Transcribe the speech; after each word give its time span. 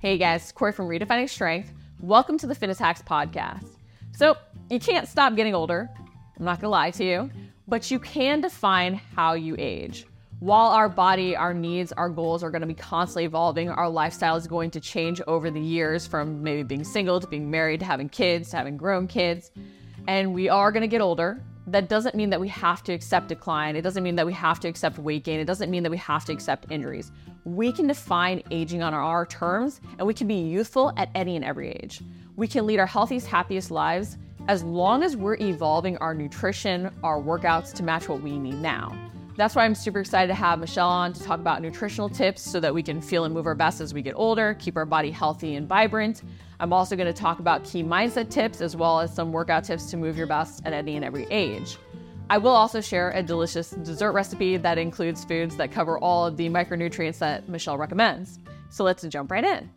Hey 0.00 0.18
guys, 0.18 0.50
Cori 0.50 0.72
from 0.72 0.88
Redefining 0.88 1.28
Strength. 1.28 1.72
Welcome 2.00 2.38
to 2.38 2.46
the 2.48 2.54
Fitness 2.54 2.78
Hacks 2.78 3.02
Podcast. 3.02 3.68
So, 4.16 4.36
you 4.68 4.80
can't 4.80 5.06
stop 5.06 5.36
getting 5.36 5.54
older. 5.54 5.88
I'm 6.36 6.44
not 6.44 6.60
gonna 6.60 6.72
lie 6.72 6.90
to 6.90 7.04
you, 7.04 7.30
but 7.68 7.92
you 7.92 8.00
can 8.00 8.40
define 8.40 8.94
how 8.94 9.34
you 9.34 9.54
age. 9.60 10.06
While 10.40 10.72
our 10.72 10.88
body, 10.88 11.36
our 11.36 11.54
needs, 11.54 11.92
our 11.92 12.08
goals 12.08 12.42
are 12.42 12.50
gonna 12.50 12.66
be 12.66 12.74
constantly 12.74 13.26
evolving, 13.26 13.70
our 13.70 13.88
lifestyle 13.88 14.34
is 14.34 14.48
going 14.48 14.72
to 14.72 14.80
change 14.80 15.20
over 15.28 15.48
the 15.48 15.60
years 15.60 16.04
from 16.04 16.42
maybe 16.42 16.64
being 16.64 16.82
single 16.82 17.20
to 17.20 17.28
being 17.28 17.48
married 17.48 17.78
to 17.78 17.86
having 17.86 18.08
kids 18.08 18.50
to 18.50 18.56
having 18.56 18.76
grown 18.76 19.06
kids. 19.06 19.52
And 20.06 20.34
we 20.34 20.48
are 20.48 20.70
gonna 20.70 20.86
get 20.86 21.00
older 21.00 21.40
that 21.66 21.88
doesn't 21.88 22.14
mean 22.14 22.28
that 22.30 22.40
we 22.40 22.48
have 22.48 22.82
to 22.84 22.92
accept 22.92 23.28
decline. 23.28 23.74
It 23.74 23.82
doesn't 23.82 24.02
mean 24.02 24.16
that 24.16 24.26
we 24.26 24.34
have 24.34 24.60
to 24.60 24.68
accept 24.68 24.98
weight 24.98 25.24
gain. 25.24 25.40
It 25.40 25.46
doesn't 25.46 25.70
mean 25.70 25.82
that 25.82 25.90
we 25.90 25.96
have 25.96 26.24
to 26.26 26.32
accept 26.32 26.70
injuries. 26.70 27.10
We 27.44 27.72
can 27.72 27.86
define 27.86 28.42
aging 28.50 28.82
on 28.82 28.92
our 28.92 29.24
terms 29.26 29.80
and 29.98 30.06
we 30.06 30.12
can 30.12 30.26
be 30.26 30.34
youthful 30.34 30.92
at 30.96 31.08
any 31.14 31.36
and 31.36 31.44
every 31.44 31.70
age. 31.70 32.02
We 32.36 32.48
can 32.48 32.66
lead 32.66 32.80
our 32.80 32.86
healthiest, 32.86 33.26
happiest 33.26 33.70
lives 33.70 34.18
as 34.46 34.62
long 34.62 35.02
as 35.02 35.16
we're 35.16 35.36
evolving 35.36 35.96
our 35.98 36.12
nutrition, 36.12 36.90
our 37.02 37.18
workouts 37.20 37.72
to 37.74 37.82
match 37.82 38.08
what 38.08 38.20
we 38.20 38.38
need 38.38 38.56
now. 38.56 38.94
That's 39.36 39.56
why 39.56 39.64
I'm 39.64 39.74
super 39.74 40.00
excited 40.00 40.28
to 40.28 40.34
have 40.34 40.58
Michelle 40.60 40.88
on 40.88 41.12
to 41.14 41.22
talk 41.22 41.40
about 41.40 41.60
nutritional 41.62 42.08
tips 42.08 42.42
so 42.42 42.60
that 42.60 42.72
we 42.72 42.82
can 42.82 43.00
feel 43.00 43.24
and 43.24 43.34
move 43.34 43.46
our 43.46 43.54
best 43.54 43.80
as 43.80 43.92
we 43.94 44.02
get 44.02 44.14
older, 44.16 44.54
keep 44.60 44.76
our 44.76 44.84
body 44.84 45.10
healthy 45.10 45.56
and 45.56 45.66
vibrant. 45.66 46.22
I'm 46.64 46.72
also 46.72 46.96
going 46.96 47.12
to 47.12 47.12
talk 47.12 47.40
about 47.40 47.62
key 47.62 47.82
mindset 47.82 48.30
tips 48.30 48.62
as 48.62 48.74
well 48.74 48.98
as 48.98 49.14
some 49.14 49.32
workout 49.32 49.64
tips 49.64 49.90
to 49.90 49.98
move 49.98 50.16
your 50.16 50.26
best 50.26 50.62
at 50.64 50.72
any 50.72 50.96
and 50.96 51.04
every 51.04 51.26
age. 51.26 51.76
I 52.30 52.38
will 52.38 52.52
also 52.52 52.80
share 52.80 53.10
a 53.10 53.22
delicious 53.22 53.72
dessert 53.72 54.12
recipe 54.12 54.56
that 54.56 54.78
includes 54.78 55.26
foods 55.26 55.56
that 55.56 55.72
cover 55.72 55.98
all 55.98 56.24
of 56.24 56.38
the 56.38 56.48
micronutrients 56.48 57.18
that 57.18 57.50
Michelle 57.50 57.76
recommends. 57.76 58.38
So 58.70 58.82
let's 58.82 59.02
jump 59.02 59.30
right 59.30 59.44
in. 59.44 59.68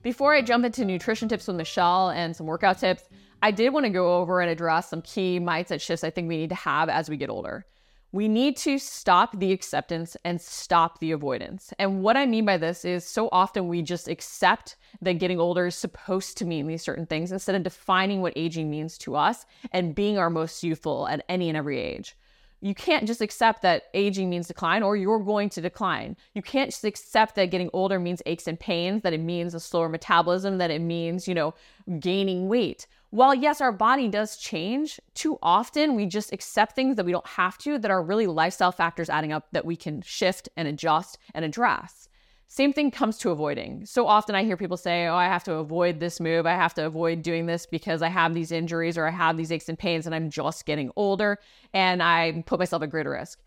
Before 0.00 0.32
I 0.32 0.40
jump 0.40 0.64
into 0.64 0.86
nutrition 0.86 1.28
tips 1.28 1.46
with 1.46 1.56
Michelle 1.56 2.08
and 2.08 2.34
some 2.34 2.46
workout 2.46 2.78
tips, 2.78 3.02
I 3.42 3.50
did 3.50 3.68
want 3.68 3.84
to 3.84 3.90
go 3.90 4.14
over 4.14 4.40
and 4.40 4.50
address 4.50 4.88
some 4.88 5.02
key 5.02 5.38
mindset 5.38 5.82
shifts 5.82 6.02
I 6.02 6.08
think 6.08 6.30
we 6.30 6.38
need 6.38 6.48
to 6.48 6.54
have 6.54 6.88
as 6.88 7.10
we 7.10 7.18
get 7.18 7.28
older. 7.28 7.66
We 8.12 8.26
need 8.26 8.56
to 8.58 8.78
stop 8.78 9.38
the 9.38 9.52
acceptance 9.52 10.16
and 10.24 10.40
stop 10.40 10.98
the 10.98 11.12
avoidance. 11.12 11.72
And 11.78 12.02
what 12.02 12.16
I 12.16 12.26
mean 12.26 12.44
by 12.44 12.56
this 12.56 12.84
is 12.84 13.06
so 13.06 13.28
often 13.30 13.68
we 13.68 13.82
just 13.82 14.08
accept 14.08 14.76
that 15.00 15.20
getting 15.20 15.38
older 15.38 15.66
is 15.66 15.76
supposed 15.76 16.36
to 16.38 16.44
mean 16.44 16.66
these 16.66 16.82
certain 16.82 17.06
things 17.06 17.30
instead 17.30 17.54
of 17.54 17.62
defining 17.62 18.20
what 18.20 18.32
aging 18.34 18.68
means 18.68 18.98
to 18.98 19.14
us 19.14 19.46
and 19.72 19.94
being 19.94 20.18
our 20.18 20.30
most 20.30 20.64
youthful 20.64 21.06
at 21.06 21.24
any 21.28 21.48
and 21.48 21.56
every 21.56 21.78
age. 21.78 22.16
You 22.60 22.74
can't 22.74 23.06
just 23.06 23.20
accept 23.20 23.62
that 23.62 23.84
aging 23.94 24.28
means 24.28 24.48
decline 24.48 24.82
or 24.82 24.96
you're 24.96 25.18
going 25.18 25.48
to 25.50 25.60
decline. 25.60 26.16
You 26.34 26.42
can't 26.42 26.70
just 26.70 26.84
accept 26.84 27.34
that 27.36 27.50
getting 27.50 27.70
older 27.72 27.98
means 27.98 28.22
aches 28.26 28.46
and 28.46 28.60
pains, 28.60 29.02
that 29.02 29.12
it 29.12 29.20
means 29.20 29.54
a 29.54 29.60
slower 29.60 29.88
metabolism, 29.88 30.58
that 30.58 30.70
it 30.70 30.80
means, 30.80 31.26
you 31.26 31.34
know, 31.34 31.54
gaining 31.98 32.48
weight 32.48 32.86
while 33.10 33.34
yes, 33.34 33.60
our 33.60 33.72
body 33.72 34.08
does 34.08 34.36
change, 34.36 35.00
too 35.14 35.38
often 35.42 35.96
we 35.96 36.06
just 36.06 36.32
accept 36.32 36.76
things 36.76 36.96
that 36.96 37.04
we 37.04 37.12
don't 37.12 37.26
have 37.26 37.58
to 37.58 37.78
that 37.78 37.90
are 37.90 38.02
really 38.02 38.28
lifestyle 38.28 38.72
factors 38.72 39.10
adding 39.10 39.32
up 39.32 39.48
that 39.50 39.66
we 39.66 39.74
can 39.74 40.00
shift 40.00 40.48
and 40.56 40.68
adjust 40.68 41.18
and 41.34 41.44
address. 41.44 42.08
Same 42.52 42.72
thing 42.72 42.90
comes 42.90 43.16
to 43.18 43.30
avoiding. 43.30 43.86
So 43.86 44.08
often 44.08 44.34
I 44.34 44.42
hear 44.42 44.56
people 44.56 44.76
say, 44.76 45.06
Oh, 45.06 45.14
I 45.14 45.26
have 45.26 45.44
to 45.44 45.54
avoid 45.54 46.00
this 46.00 46.18
move. 46.18 46.46
I 46.46 46.56
have 46.56 46.74
to 46.74 46.84
avoid 46.84 47.22
doing 47.22 47.46
this 47.46 47.64
because 47.64 48.02
I 48.02 48.08
have 48.08 48.34
these 48.34 48.50
injuries 48.50 48.98
or 48.98 49.06
I 49.06 49.10
have 49.10 49.36
these 49.36 49.52
aches 49.52 49.68
and 49.68 49.78
pains 49.78 50.04
and 50.04 50.14
I'm 50.16 50.30
just 50.30 50.66
getting 50.66 50.90
older 50.96 51.38
and 51.72 52.02
I 52.02 52.42
put 52.46 52.58
myself 52.58 52.82
at 52.82 52.90
greater 52.90 53.10
risk 53.10 53.38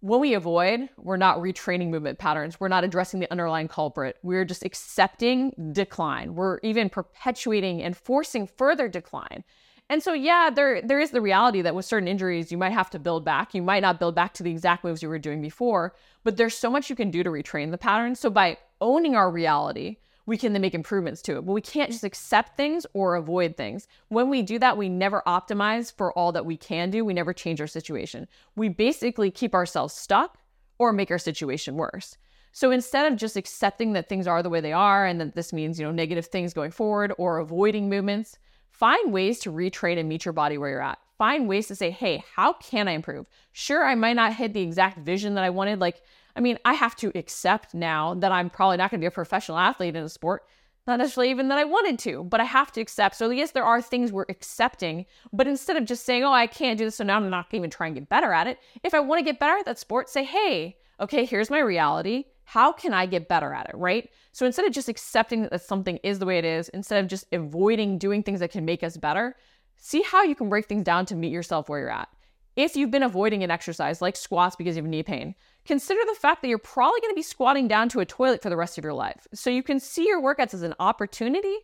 when 0.00 0.20
we 0.20 0.34
avoid, 0.34 0.88
we're 0.96 1.18
not 1.18 1.38
retraining 1.38 1.90
movement 1.90 2.18
patterns. 2.18 2.58
We're 2.58 2.68
not 2.68 2.84
addressing 2.84 3.20
the 3.20 3.30
underlying 3.30 3.68
culprit. 3.68 4.16
We're 4.22 4.46
just 4.46 4.64
accepting 4.64 5.52
decline. 5.72 6.34
We're 6.34 6.58
even 6.62 6.88
perpetuating 6.88 7.82
and 7.82 7.96
forcing 7.96 8.46
further 8.46 8.88
decline. 8.88 9.44
And 9.90 10.00
so, 10.00 10.12
yeah, 10.12 10.50
there 10.50 10.80
there 10.80 11.00
is 11.00 11.10
the 11.10 11.20
reality 11.20 11.62
that 11.62 11.74
with 11.74 11.84
certain 11.84 12.06
injuries, 12.06 12.52
you 12.52 12.56
might 12.56 12.70
have 12.72 12.90
to 12.90 12.98
build 13.00 13.24
back. 13.24 13.54
You 13.54 13.62
might 13.62 13.82
not 13.82 13.98
build 13.98 14.14
back 14.14 14.32
to 14.34 14.44
the 14.44 14.50
exact 14.52 14.84
moves 14.84 15.02
you 15.02 15.08
were 15.08 15.18
doing 15.18 15.42
before, 15.42 15.96
but 16.22 16.36
there's 16.36 16.56
so 16.56 16.70
much 16.70 16.88
you 16.88 16.94
can 16.94 17.10
do 17.10 17.24
to 17.24 17.30
retrain 17.30 17.72
the 17.72 17.76
pattern. 17.76 18.14
So 18.14 18.30
by 18.30 18.58
owning 18.80 19.16
our 19.16 19.28
reality, 19.32 19.96
we 20.26 20.38
can 20.38 20.52
then 20.52 20.62
make 20.62 20.76
improvements 20.76 21.22
to 21.22 21.38
it. 21.38 21.44
But 21.44 21.54
we 21.54 21.60
can't 21.60 21.90
just 21.90 22.04
accept 22.04 22.56
things 22.56 22.86
or 22.94 23.16
avoid 23.16 23.56
things. 23.56 23.88
When 24.10 24.30
we 24.30 24.42
do 24.42 24.60
that, 24.60 24.76
we 24.76 24.88
never 24.88 25.24
optimize 25.26 25.92
for 25.92 26.16
all 26.16 26.30
that 26.32 26.46
we 26.46 26.56
can 26.56 26.90
do. 26.90 27.04
We 27.04 27.12
never 27.12 27.32
change 27.32 27.60
our 27.60 27.66
situation. 27.66 28.28
We 28.54 28.68
basically 28.68 29.32
keep 29.32 29.54
ourselves 29.54 29.92
stuck 29.92 30.38
or 30.78 30.92
make 30.92 31.10
our 31.10 31.18
situation 31.18 31.74
worse. 31.74 32.16
So 32.52 32.70
instead 32.70 33.10
of 33.10 33.18
just 33.18 33.36
accepting 33.36 33.94
that 33.94 34.08
things 34.08 34.28
are 34.28 34.40
the 34.40 34.50
way 34.50 34.60
they 34.60 34.72
are 34.72 35.04
and 35.04 35.20
that 35.20 35.34
this 35.34 35.52
means, 35.52 35.80
you 35.80 35.84
know, 35.84 35.90
negative 35.92 36.26
things 36.26 36.54
going 36.54 36.70
forward 36.70 37.12
or 37.18 37.38
avoiding 37.38 37.88
movements, 37.88 38.38
find 38.70 39.12
ways 39.12 39.38
to 39.40 39.52
retrain 39.52 39.98
and 39.98 40.08
meet 40.08 40.24
your 40.24 40.32
body 40.32 40.58
where 40.58 40.70
you're 40.70 40.82
at. 40.82 40.98
Find 41.18 41.48
ways 41.48 41.68
to 41.68 41.74
say, 41.74 41.90
hey, 41.90 42.24
how 42.34 42.54
can 42.54 42.88
I 42.88 42.92
improve? 42.92 43.26
Sure, 43.52 43.84
I 43.84 43.94
might 43.94 44.16
not 44.16 44.34
hit 44.34 44.54
the 44.54 44.62
exact 44.62 44.98
vision 44.98 45.34
that 45.34 45.44
I 45.44 45.50
wanted. 45.50 45.78
Like, 45.78 46.02
I 46.34 46.40
mean, 46.40 46.58
I 46.64 46.72
have 46.72 46.96
to 46.96 47.12
accept 47.14 47.74
now 47.74 48.14
that 48.14 48.32
I'm 48.32 48.48
probably 48.48 48.78
not 48.78 48.90
going 48.90 49.00
to 49.00 49.02
be 49.02 49.08
a 49.08 49.10
professional 49.10 49.58
athlete 49.58 49.96
in 49.96 50.04
a 50.04 50.08
sport. 50.08 50.44
Not 50.86 50.98
necessarily 50.98 51.30
even 51.30 51.48
that 51.48 51.58
I 51.58 51.64
wanted 51.64 51.98
to, 52.00 52.24
but 52.24 52.40
I 52.40 52.44
have 52.44 52.72
to 52.72 52.80
accept. 52.80 53.16
So, 53.16 53.28
yes, 53.28 53.50
there 53.50 53.64
are 53.64 53.82
things 53.82 54.12
we're 54.12 54.24
accepting, 54.30 55.04
but 55.32 55.46
instead 55.46 55.76
of 55.76 55.84
just 55.84 56.06
saying, 56.06 56.24
oh, 56.24 56.32
I 56.32 56.46
can't 56.46 56.78
do 56.78 56.86
this, 56.86 56.96
so 56.96 57.04
now 57.04 57.16
I'm 57.16 57.28
not 57.28 57.52
even 57.52 57.68
trying 57.68 57.94
to 57.94 58.00
get 58.00 58.08
better 58.08 58.32
at 58.32 58.46
it, 58.46 58.58
if 58.82 58.94
I 58.94 59.00
want 59.00 59.18
to 59.18 59.24
get 59.24 59.38
better 59.38 59.58
at 59.58 59.66
that 59.66 59.78
sport, 59.78 60.08
say, 60.08 60.24
hey, 60.24 60.78
okay, 60.98 61.26
here's 61.26 61.50
my 61.50 61.58
reality. 61.58 62.24
How 62.50 62.72
can 62.72 62.92
I 62.92 63.06
get 63.06 63.28
better 63.28 63.54
at 63.54 63.68
it, 63.68 63.76
right? 63.76 64.10
So 64.32 64.44
instead 64.44 64.64
of 64.64 64.72
just 64.72 64.88
accepting 64.88 65.42
that 65.42 65.62
something 65.62 65.98
is 66.02 66.18
the 66.18 66.26
way 66.26 66.36
it 66.36 66.44
is, 66.44 66.68
instead 66.70 67.00
of 67.00 67.08
just 67.08 67.24
avoiding 67.30 67.96
doing 67.96 68.24
things 68.24 68.40
that 68.40 68.50
can 68.50 68.64
make 68.64 68.82
us 68.82 68.96
better, 68.96 69.36
see 69.76 70.02
how 70.02 70.24
you 70.24 70.34
can 70.34 70.48
break 70.48 70.66
things 70.66 70.82
down 70.82 71.06
to 71.06 71.14
meet 71.14 71.30
yourself 71.30 71.68
where 71.68 71.78
you're 71.78 71.92
at. 71.92 72.08
If 72.56 72.74
you've 72.74 72.90
been 72.90 73.04
avoiding 73.04 73.44
an 73.44 73.52
exercise 73.52 74.02
like 74.02 74.16
squats 74.16 74.56
because 74.56 74.74
you 74.74 74.82
have 74.82 74.90
knee 74.90 75.04
pain, 75.04 75.36
consider 75.64 76.00
the 76.04 76.18
fact 76.18 76.42
that 76.42 76.48
you're 76.48 76.58
probably 76.58 77.00
going 77.00 77.12
to 77.12 77.20
be 77.20 77.22
squatting 77.22 77.68
down 77.68 77.88
to 77.90 78.00
a 78.00 78.04
toilet 78.04 78.42
for 78.42 78.50
the 78.50 78.56
rest 78.56 78.78
of 78.78 78.82
your 78.82 78.94
life. 78.94 79.28
So 79.32 79.48
you 79.48 79.62
can 79.62 79.78
see 79.78 80.08
your 80.08 80.20
workouts 80.20 80.52
as 80.52 80.62
an 80.62 80.74
opportunity 80.80 81.56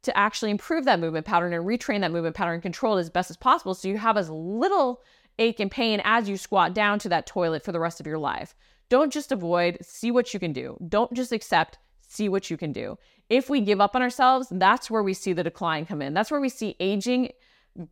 to 0.00 0.16
actually 0.16 0.50
improve 0.50 0.86
that 0.86 0.98
movement 0.98 1.26
pattern 1.26 1.52
and 1.52 1.66
retrain 1.66 2.00
that 2.00 2.10
movement 2.10 2.36
pattern 2.36 2.54
and 2.54 2.62
control 2.62 2.96
it 2.96 3.00
as 3.00 3.10
best 3.10 3.28
as 3.28 3.36
possible 3.36 3.74
so 3.74 3.86
you 3.86 3.98
have 3.98 4.16
as 4.16 4.30
little 4.30 5.02
ache 5.38 5.60
and 5.60 5.70
pain 5.70 6.00
as 6.04 6.26
you 6.26 6.38
squat 6.38 6.72
down 6.72 6.98
to 7.00 7.10
that 7.10 7.26
toilet 7.26 7.62
for 7.62 7.72
the 7.72 7.80
rest 7.80 8.00
of 8.00 8.06
your 8.06 8.18
life. 8.18 8.54
Don't 8.92 9.10
just 9.10 9.32
avoid, 9.32 9.78
see 9.80 10.10
what 10.10 10.34
you 10.34 10.38
can 10.38 10.52
do. 10.52 10.76
Don't 10.86 11.14
just 11.14 11.32
accept, 11.32 11.78
see 12.06 12.28
what 12.28 12.50
you 12.50 12.58
can 12.58 12.72
do. 12.72 12.98
If 13.30 13.48
we 13.48 13.62
give 13.62 13.80
up 13.80 13.96
on 13.96 14.02
ourselves, 14.02 14.48
that's 14.50 14.90
where 14.90 15.02
we 15.02 15.14
see 15.14 15.32
the 15.32 15.42
decline 15.42 15.86
come 15.86 16.02
in. 16.02 16.12
That's 16.12 16.30
where 16.30 16.42
we 16.42 16.50
see 16.50 16.76
aging 16.78 17.30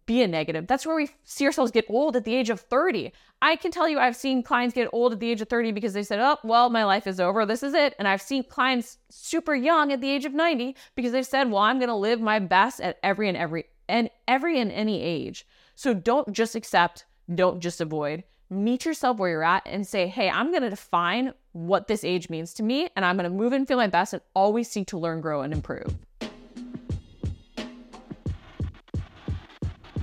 be 0.04 0.20
a 0.20 0.28
negative. 0.28 0.66
That's 0.66 0.84
where 0.84 0.94
we 0.94 1.08
see 1.24 1.46
ourselves 1.46 1.72
get 1.72 1.86
old 1.88 2.16
at 2.16 2.24
the 2.24 2.34
age 2.34 2.50
of 2.50 2.60
30. 2.60 3.12
I 3.40 3.56
can 3.56 3.70
tell 3.70 3.88
you, 3.88 3.98
I've 3.98 4.14
seen 4.14 4.42
clients 4.42 4.74
get 4.74 4.90
old 4.92 5.14
at 5.14 5.20
the 5.20 5.30
age 5.30 5.40
of 5.40 5.48
30 5.48 5.72
because 5.72 5.94
they 5.94 6.02
said, 6.02 6.20
oh, 6.20 6.36
well, 6.44 6.68
my 6.68 6.84
life 6.84 7.06
is 7.06 7.18
over. 7.18 7.46
This 7.46 7.62
is 7.62 7.72
it. 7.72 7.94
And 7.98 8.06
I've 8.06 8.20
seen 8.20 8.44
clients 8.44 8.98
super 9.08 9.54
young 9.54 9.92
at 9.92 10.02
the 10.02 10.10
age 10.10 10.26
of 10.26 10.34
90 10.34 10.76
because 10.96 11.12
they've 11.12 11.24
said, 11.24 11.50
well, 11.50 11.62
I'm 11.62 11.78
going 11.78 11.88
to 11.88 11.94
live 11.94 12.20
my 12.20 12.40
best 12.40 12.78
at 12.82 12.98
every 13.02 13.26
and 13.26 13.38
every 13.38 13.64
and 13.88 14.10
every 14.28 14.60
and 14.60 14.70
any 14.70 15.00
age. 15.00 15.46
So 15.76 15.94
don't 15.94 16.30
just 16.34 16.54
accept, 16.54 17.06
don't 17.34 17.60
just 17.60 17.80
avoid. 17.80 18.24
Meet 18.52 18.84
yourself 18.84 19.18
where 19.18 19.30
you're 19.30 19.44
at 19.44 19.62
and 19.64 19.86
say, 19.86 20.08
hey, 20.08 20.28
I'm 20.28 20.50
going 20.50 20.64
to 20.64 20.70
define 20.70 21.34
what 21.52 21.86
this 21.86 22.02
age 22.02 22.28
means 22.28 22.52
to 22.54 22.64
me, 22.64 22.88
and 22.96 23.04
I'm 23.04 23.16
going 23.16 23.30
to 23.30 23.36
move 23.36 23.52
and 23.52 23.66
feel 23.66 23.76
my 23.76 23.86
best 23.86 24.12
and 24.12 24.20
always 24.34 24.68
seek 24.68 24.88
to 24.88 24.98
learn, 24.98 25.20
grow, 25.20 25.42
and 25.42 25.52
improve. 25.52 25.94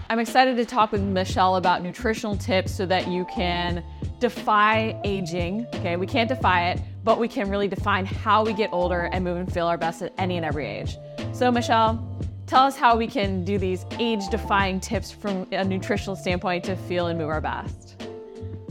I'm 0.10 0.20
excited 0.20 0.56
to 0.56 0.64
talk 0.64 0.94
with 0.94 1.02
Michelle 1.02 1.58
about 1.58 1.84
nutritional 1.84 2.38
tips 2.38 2.72
so 2.72 2.86
that 2.86 3.10
you 3.10 3.26
can 3.26 3.84
defy 4.22 4.98
aging. 5.04 5.68
Okay, 5.76 5.98
we 5.98 6.08
can't 6.08 6.30
defy 6.30 6.70
it, 6.70 6.80
but 7.04 7.20
we 7.20 7.28
can 7.28 7.50
really 7.50 7.68
define 7.68 8.06
how 8.06 8.46
we 8.46 8.54
get 8.54 8.70
older 8.72 9.10
and 9.12 9.26
move 9.26 9.36
and 9.36 9.52
feel 9.52 9.68
our 9.68 9.78
best 9.78 10.02
at 10.02 10.14
any 10.18 10.38
and 10.38 10.46
every 10.46 10.66
age. 10.66 10.96
So, 11.34 11.52
Michelle, 11.52 12.18
tell 12.46 12.64
us 12.64 12.78
how 12.78 12.96
we 12.96 13.08
can 13.08 13.44
do 13.44 13.58
these 13.58 13.86
age 14.00 14.30
defying 14.32 14.80
tips 14.80 15.12
from 15.12 15.46
a 15.52 15.66
nutritional 15.66 16.16
standpoint 16.16 16.64
to 16.64 16.78
feel 16.78 17.08
and 17.08 17.20
move 17.20 17.28
our 17.28 17.42
best. 17.42 17.87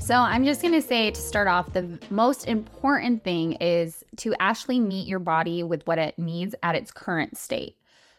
So, 0.06 0.14
I'm 0.14 0.44
just 0.44 0.62
going 0.62 0.72
to 0.72 0.80
say 0.80 1.10
to 1.10 1.20
start 1.20 1.48
off, 1.48 1.72
the 1.72 1.98
most 2.10 2.46
important 2.46 3.24
thing 3.24 3.54
is 3.54 4.04
to 4.18 4.36
actually 4.38 4.78
meet 4.78 5.08
your 5.08 5.18
body 5.18 5.64
with 5.64 5.84
what 5.88 5.98
it 5.98 6.16
needs 6.16 6.54
at 6.62 6.76
its 6.76 6.92
current 6.92 7.36
state. 7.36 7.76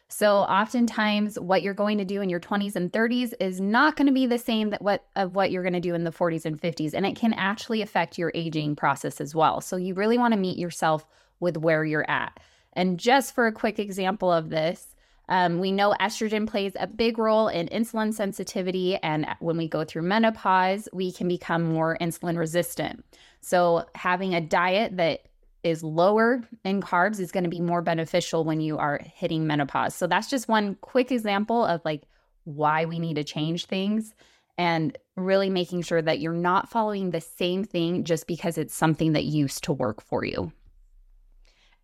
So 0.10 0.40
oftentimes 0.40 1.40
what 1.40 1.62
you're 1.62 1.74
going 1.74 1.98
to 2.00 2.04
do 2.04 2.22
in 2.22 2.28
your 2.28 2.42
20s 2.42 2.76
and 2.76 2.92
30s 2.92 3.34
is 3.40 3.62
not 3.62 3.96
going 3.96 4.08
to 4.08 4.14
be 4.14 4.26
the 4.26 4.38
same 4.38 4.72
that 4.72 4.82
what 4.82 5.06
of 5.16 5.34
what 5.34 5.50
you're 5.50 5.64
going 5.64 5.72
to 5.76 5.80
do 5.80 5.96
in 5.96 6.04
the 6.04 6.12
40s 6.12 6.44
and 6.44 6.62
50s 6.62 6.94
and 6.94 7.06
it 7.06 7.16
can 7.16 7.32
actually 7.32 7.82
affect 7.82 8.18
your 8.18 8.34
aging 8.36 8.76
process 8.76 9.22
as 9.22 9.34
well. 9.34 9.62
So 9.62 9.78
you 9.78 9.94
really 9.94 10.18
want 10.18 10.34
to 10.34 10.40
meet 10.40 10.58
yourself 10.58 11.06
with 11.40 11.56
where 11.56 11.86
you're 11.86 12.10
at. 12.12 12.38
And 12.74 13.00
just 13.00 13.34
for 13.34 13.48
a 13.48 13.54
quick 13.54 13.80
example 13.80 14.30
of 14.30 14.50
this, 14.50 14.94
um, 15.30 15.60
we 15.60 15.72
know 15.72 15.94
estrogen 16.00 16.48
plays 16.48 16.74
a 16.80 16.88
big 16.88 17.18
role 17.18 17.48
in 17.48 17.68
insulin 17.68 18.14
sensitivity, 18.14 18.96
and 18.98 19.28
when 19.40 19.58
we 19.58 19.68
go 19.68 19.84
through 19.84 20.04
menopause, 20.04 20.88
we 20.94 21.12
can 21.12 21.28
become 21.28 21.64
more 21.64 21.98
insulin 22.00 22.38
resistant. 22.38 23.04
So, 23.42 23.86
having 23.96 24.34
a 24.34 24.42
diet 24.42 24.98
that 24.98 25.28
is 25.64 25.84
lower 25.84 26.44
in 26.64 26.82
carbs 26.82 27.20
is 27.20 27.32
going 27.32 27.44
to 27.44 27.50
be 27.50 27.60
more 27.60 27.82
beneficial 27.82 28.44
when 28.44 28.62
you 28.62 28.78
are 28.78 29.02
hitting 29.16 29.46
menopause. 29.46 29.96
So 29.96 30.08
that's 30.08 30.30
just 30.30 30.48
one 30.48 30.76
quick 30.76 31.12
example 31.12 31.66
of 31.66 31.82
like 31.84 32.04
why 32.46 32.86
we 32.86 33.00
need 33.00 33.16
to 33.16 33.24
change 33.24 33.66
things 33.66 34.14
and 34.58 34.98
really 35.16 35.50
making 35.50 35.82
sure 35.82 36.02
that 36.02 36.20
you're 36.20 36.34
not 36.34 36.70
following 36.70 37.12
the 37.12 37.22
same 37.22 37.64
thing 37.64 38.04
just 38.04 38.28
because 38.28 38.58
it's 38.58 38.74
something 38.74 39.14
that 39.14 39.26
used 39.26 39.64
to 39.66 39.74
work 39.74 40.02
for 40.02 40.24
you. 40.24 40.52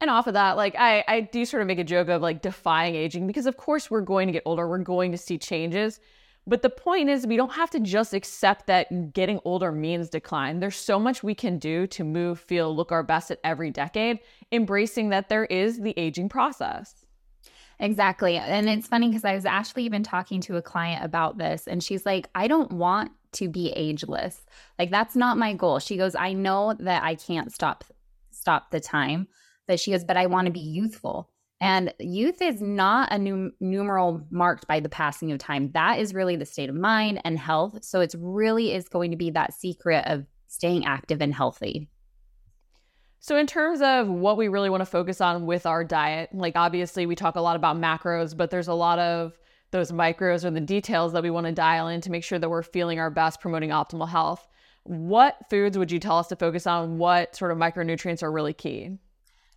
And 0.04 0.10
off 0.10 0.28
of 0.28 0.34
that, 0.34 0.58
like 0.58 0.76
I, 0.78 1.02
I 1.08 1.22
do 1.22 1.46
sort 1.46 1.62
of 1.62 1.68
make 1.68 1.80
a 1.80 1.84
joke 1.86 2.10
of 2.10 2.22
like 2.22 2.42
defying 2.42 2.94
aging 2.94 3.26
because 3.26 3.46
of 3.46 3.56
course 3.56 3.90
we're 3.90 4.02
going 4.02 4.28
to 4.28 4.34
get 4.34 4.44
older, 4.46 4.68
we're 4.68 4.80
going 4.80 5.14
to 5.14 5.18
see 5.18 5.38
changes. 5.38 6.02
But 6.46 6.62
the 6.62 6.70
point 6.70 7.10
is, 7.10 7.26
we 7.26 7.38
don't 7.38 7.54
have 7.54 7.70
to 7.70 7.80
just 7.80 8.14
accept 8.14 8.68
that 8.68 9.14
getting 9.14 9.40
older 9.46 9.72
means 9.72 10.10
decline. 10.10 10.60
There's 10.60 10.76
so 10.76 11.00
much 11.00 11.24
we 11.24 11.34
can 11.34 11.58
do 11.58 11.88
to 11.88 12.04
move, 12.04 12.38
feel, 12.38 12.76
look 12.76 12.92
our 12.92 13.02
best 13.02 13.32
at 13.32 13.40
every 13.46 13.72
decade, 13.72 14.20
embracing 14.52 15.08
that 15.12 15.30
there 15.30 15.46
is 15.46 15.80
the 15.80 15.94
aging 15.96 16.28
process. 16.28 17.06
Exactly. 17.80 18.36
And 18.36 18.68
it's 18.68 18.88
funny 18.88 19.08
because 19.08 19.24
I 19.24 19.36
was 19.36 19.46
actually 19.46 19.84
even 19.84 20.04
talking 20.04 20.42
to 20.42 20.58
a 20.58 20.62
client 20.62 21.06
about 21.06 21.38
this, 21.38 21.66
and 21.66 21.82
she's 21.82 22.06
like, 22.06 22.28
I 22.36 22.50
don't 22.50 22.74
want 22.74 23.14
to 23.34 23.48
be 23.48 23.72
ageless. 23.72 24.42
Like 24.78 24.92
that's 24.92 25.16
not 25.16 25.38
my 25.38 25.54
goal. 25.54 25.80
She 25.80 25.96
goes, 25.96 26.14
I 26.14 26.34
know 26.34 26.74
that 26.78 27.04
I 27.04 27.16
can't 27.16 27.54
stop 27.54 27.86
stop 28.32 28.72
the 28.72 28.82
time. 28.82 29.30
But 29.68 29.80
she 29.80 29.92
goes, 29.92 30.04
but 30.04 30.18
I 30.18 30.26
want 30.26 30.48
to 30.48 30.52
be 30.52 30.60
youthful. 30.60 31.30
And 31.62 31.94
youth 32.00 32.42
is 32.42 32.62
not 32.62 33.14
a 33.14 33.18
num- 33.18 33.54
numeral 33.62 34.28
marked 34.30 34.68
by 34.68 34.82
the 34.82 34.90
passing 34.90 35.32
of 35.32 35.38
time. 35.38 35.72
That 35.74 36.00
is 36.00 36.14
really 36.14 36.36
the 36.36 36.46
state 36.46 36.70
of 36.70 36.76
mind 36.76 37.22
and 37.24 37.40
health. 37.40 37.84
So 37.84 38.02
it's 38.02 38.16
really 38.16 38.74
is 38.74 38.90
going 38.90 39.12
to 39.12 39.18
be 39.18 39.30
that 39.32 39.54
secret 39.54 40.04
of 40.08 40.26
staying 40.48 40.86
active 40.86 41.22
and 41.22 41.34
healthy. 41.34 41.90
So, 43.20 43.38
in 43.38 43.48
terms 43.48 43.82
of 43.82 44.10
what 44.10 44.36
we 44.36 44.50
really 44.50 44.70
want 44.70 44.82
to 44.82 44.86
focus 44.86 45.22
on 45.22 45.46
with 45.46 45.66
our 45.66 45.86
diet, 45.86 46.32
like 46.34 46.58
obviously 46.58 47.06
we 47.06 47.16
talk 47.16 47.38
a 47.38 47.42
lot 47.42 47.56
about 47.56 47.78
macros, 47.78 48.36
but 48.36 48.50
there's 48.50 48.68
a 48.68 48.74
lot 48.74 49.00
of 49.00 49.38
those 49.72 49.94
micros 49.94 50.44
or 50.44 50.52
the 50.52 50.60
details 50.60 51.14
that 51.14 51.24
we 51.24 51.30
want 51.30 51.48
to 51.48 51.54
dial 51.54 51.88
in 51.88 52.02
to 52.02 52.12
make 52.12 52.26
sure 52.26 52.38
that 52.38 52.50
we're 52.50 52.64
feeling 52.64 53.00
our 53.00 53.10
best, 53.10 53.40
promoting 53.40 53.70
optimal 53.70 54.10
health. 54.10 54.46
What 54.84 55.38
foods 55.50 55.78
would 55.78 55.90
you 55.90 56.00
tell 56.00 56.20
us 56.20 56.28
to 56.28 56.36
focus 56.36 56.68
on? 56.68 56.98
What 56.98 57.38
sort 57.38 57.52
of 57.52 57.58
micronutrients 57.58 58.22
are 58.22 58.32
really 58.32 58.52
key? 58.52 58.98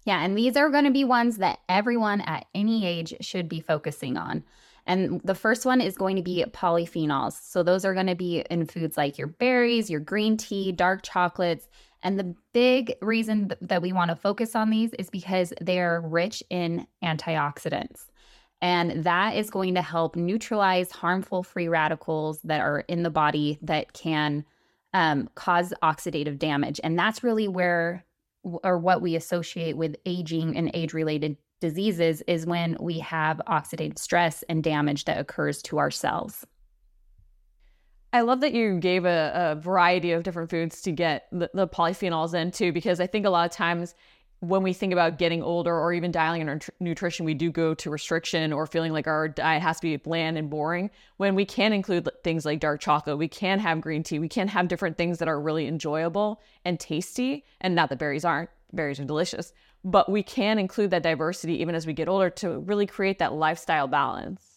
Yeah, 0.06 0.24
and 0.24 0.38
these 0.38 0.56
are 0.56 0.70
going 0.70 0.84
to 0.84 0.90
be 0.90 1.04
ones 1.04 1.38
that 1.38 1.58
everyone 1.68 2.22
at 2.22 2.46
any 2.54 2.86
age 2.86 3.14
should 3.20 3.48
be 3.48 3.60
focusing 3.60 4.16
on. 4.16 4.44
And 4.86 5.20
the 5.24 5.34
first 5.34 5.66
one 5.66 5.80
is 5.80 5.96
going 5.96 6.14
to 6.14 6.22
be 6.22 6.44
polyphenols. 6.52 7.32
So 7.42 7.64
those 7.64 7.84
are 7.84 7.92
going 7.92 8.06
to 8.06 8.14
be 8.14 8.44
in 8.48 8.66
foods 8.66 8.96
like 8.96 9.18
your 9.18 9.26
berries, 9.26 9.90
your 9.90 9.98
green 9.98 10.36
tea, 10.36 10.70
dark 10.70 11.02
chocolates, 11.02 11.68
and 12.02 12.20
the 12.20 12.36
big 12.52 12.94
reason 13.02 13.50
that 13.60 13.82
we 13.82 13.92
want 13.92 14.10
to 14.10 14.16
focus 14.16 14.54
on 14.54 14.70
these 14.70 14.92
is 14.94 15.10
because 15.10 15.52
they're 15.60 16.00
rich 16.00 16.40
in 16.50 16.86
antioxidants. 17.02 18.06
And 18.62 19.02
that 19.02 19.34
is 19.34 19.50
going 19.50 19.74
to 19.74 19.82
help 19.82 20.14
neutralize 20.14 20.92
harmful 20.92 21.42
free 21.42 21.66
radicals 21.66 22.40
that 22.42 22.60
are 22.60 22.80
in 22.80 23.02
the 23.02 23.10
body 23.10 23.58
that 23.62 23.92
can 23.92 24.44
um, 24.94 25.28
cause 25.34 25.74
oxidative 25.82 26.38
damage. 26.38 26.80
And 26.84 26.96
that's 26.96 27.24
really 27.24 27.48
where, 27.48 28.04
or 28.62 28.78
what 28.78 29.02
we 29.02 29.16
associate 29.16 29.76
with 29.76 29.96
aging 30.06 30.56
and 30.56 30.70
age 30.74 30.92
related 30.92 31.36
diseases, 31.60 32.22
is 32.26 32.46
when 32.46 32.76
we 32.80 32.98
have 32.98 33.40
oxidative 33.48 33.98
stress 33.98 34.44
and 34.48 34.62
damage 34.62 35.04
that 35.06 35.18
occurs 35.18 35.62
to 35.62 35.78
our 35.78 35.90
cells. 35.90 36.46
I 38.12 38.22
love 38.22 38.40
that 38.40 38.54
you 38.54 38.78
gave 38.78 39.04
a, 39.04 39.32
a 39.34 39.60
variety 39.60 40.12
of 40.12 40.22
different 40.22 40.48
foods 40.48 40.80
to 40.82 40.92
get 40.92 41.28
the, 41.32 41.50
the, 41.52 41.68
polyphenols 41.68 42.34
in 42.34 42.50
too, 42.50 42.72
because 42.72 43.00
I 43.00 43.06
think 43.06 43.26
a 43.26 43.30
lot 43.30 43.50
of 43.50 43.54
times 43.54 43.94
when 44.40 44.62
we 44.62 44.72
think 44.72 44.92
about 44.92 45.18
getting 45.18 45.42
older 45.42 45.74
or 45.74 45.92
even 45.92 46.10
dialing 46.10 46.42
in 46.42 46.48
our 46.48 46.58
tr- 46.58 46.70
nutrition, 46.78 47.24
we 47.24 47.34
do 47.34 47.50
go 47.50 47.74
to 47.74 47.90
restriction 47.90 48.52
or 48.52 48.66
feeling 48.66 48.92
like 48.92 49.06
our 49.06 49.28
diet 49.28 49.62
has 49.62 49.76
to 49.78 49.82
be 49.82 49.96
bland 49.96 50.36
and 50.36 50.50
boring. 50.50 50.90
When 51.16 51.34
we 51.34 51.44
can 51.44 51.72
include 51.72 52.08
things 52.22 52.44
like 52.44 52.60
dark 52.60 52.80
chocolate, 52.80 53.18
we 53.18 53.28
can 53.28 53.58
have 53.60 53.80
green 53.80 54.02
tea, 54.02 54.18
we 54.18 54.28
can 54.28 54.48
have 54.48 54.68
different 54.68 54.98
things 54.98 55.18
that 55.18 55.28
are 55.28 55.40
really 55.40 55.66
enjoyable 55.66 56.40
and 56.64 56.78
tasty. 56.78 57.44
And 57.60 57.74
not 57.74 57.88
that 57.88 57.98
berries 57.98 58.24
aren't, 58.24 58.50
berries 58.72 59.00
are 59.00 59.04
delicious, 59.04 59.52
but 59.84 60.10
we 60.10 60.22
can 60.22 60.58
include 60.58 60.90
that 60.90 61.02
diversity 61.02 61.60
even 61.60 61.74
as 61.74 61.86
we 61.86 61.92
get 61.92 62.08
older 62.08 62.30
to 62.30 62.58
really 62.58 62.86
create 62.86 63.18
that 63.18 63.32
lifestyle 63.32 63.88
balance. 63.88 64.55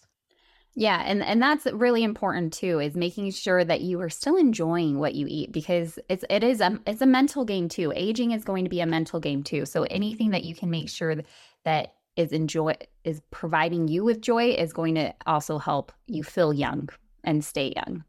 Yeah, 0.79 1.03
and 1.05 1.21
and 1.21 1.41
that's 1.41 1.65
really 1.65 2.05
important 2.05 2.53
too 2.53 2.79
is 2.79 2.95
making 2.95 3.31
sure 3.31 3.65
that 3.65 3.81
you 3.81 3.99
are 3.99 4.09
still 4.09 4.37
enjoying 4.37 4.97
what 4.97 5.13
you 5.13 5.27
eat 5.29 5.51
because 5.51 5.99
it's 6.07 6.23
it 6.29 6.41
is 6.41 6.61
a 6.61 6.79
it's 6.87 7.01
a 7.01 7.05
mental 7.05 7.43
game 7.43 7.67
too. 7.67 7.91
Aging 7.93 8.31
is 8.31 8.45
going 8.45 8.63
to 8.63 8.69
be 8.69 8.79
a 8.79 8.85
mental 8.85 9.19
game 9.19 9.43
too. 9.43 9.65
So 9.65 9.83
anything 9.83 10.29
that 10.29 10.45
you 10.45 10.55
can 10.55 10.69
make 10.69 10.87
sure 10.87 11.17
that 11.65 11.95
is 12.15 12.31
enjoy 12.31 12.75
is 13.03 13.21
providing 13.29 13.89
you 13.89 14.05
with 14.05 14.21
joy 14.21 14.51
is 14.51 14.71
going 14.71 14.95
to 14.95 15.13
also 15.27 15.57
help 15.57 15.91
you 16.07 16.23
feel 16.23 16.53
young 16.53 16.87
and 17.25 17.43
stay 17.43 17.73
young. 17.75 18.05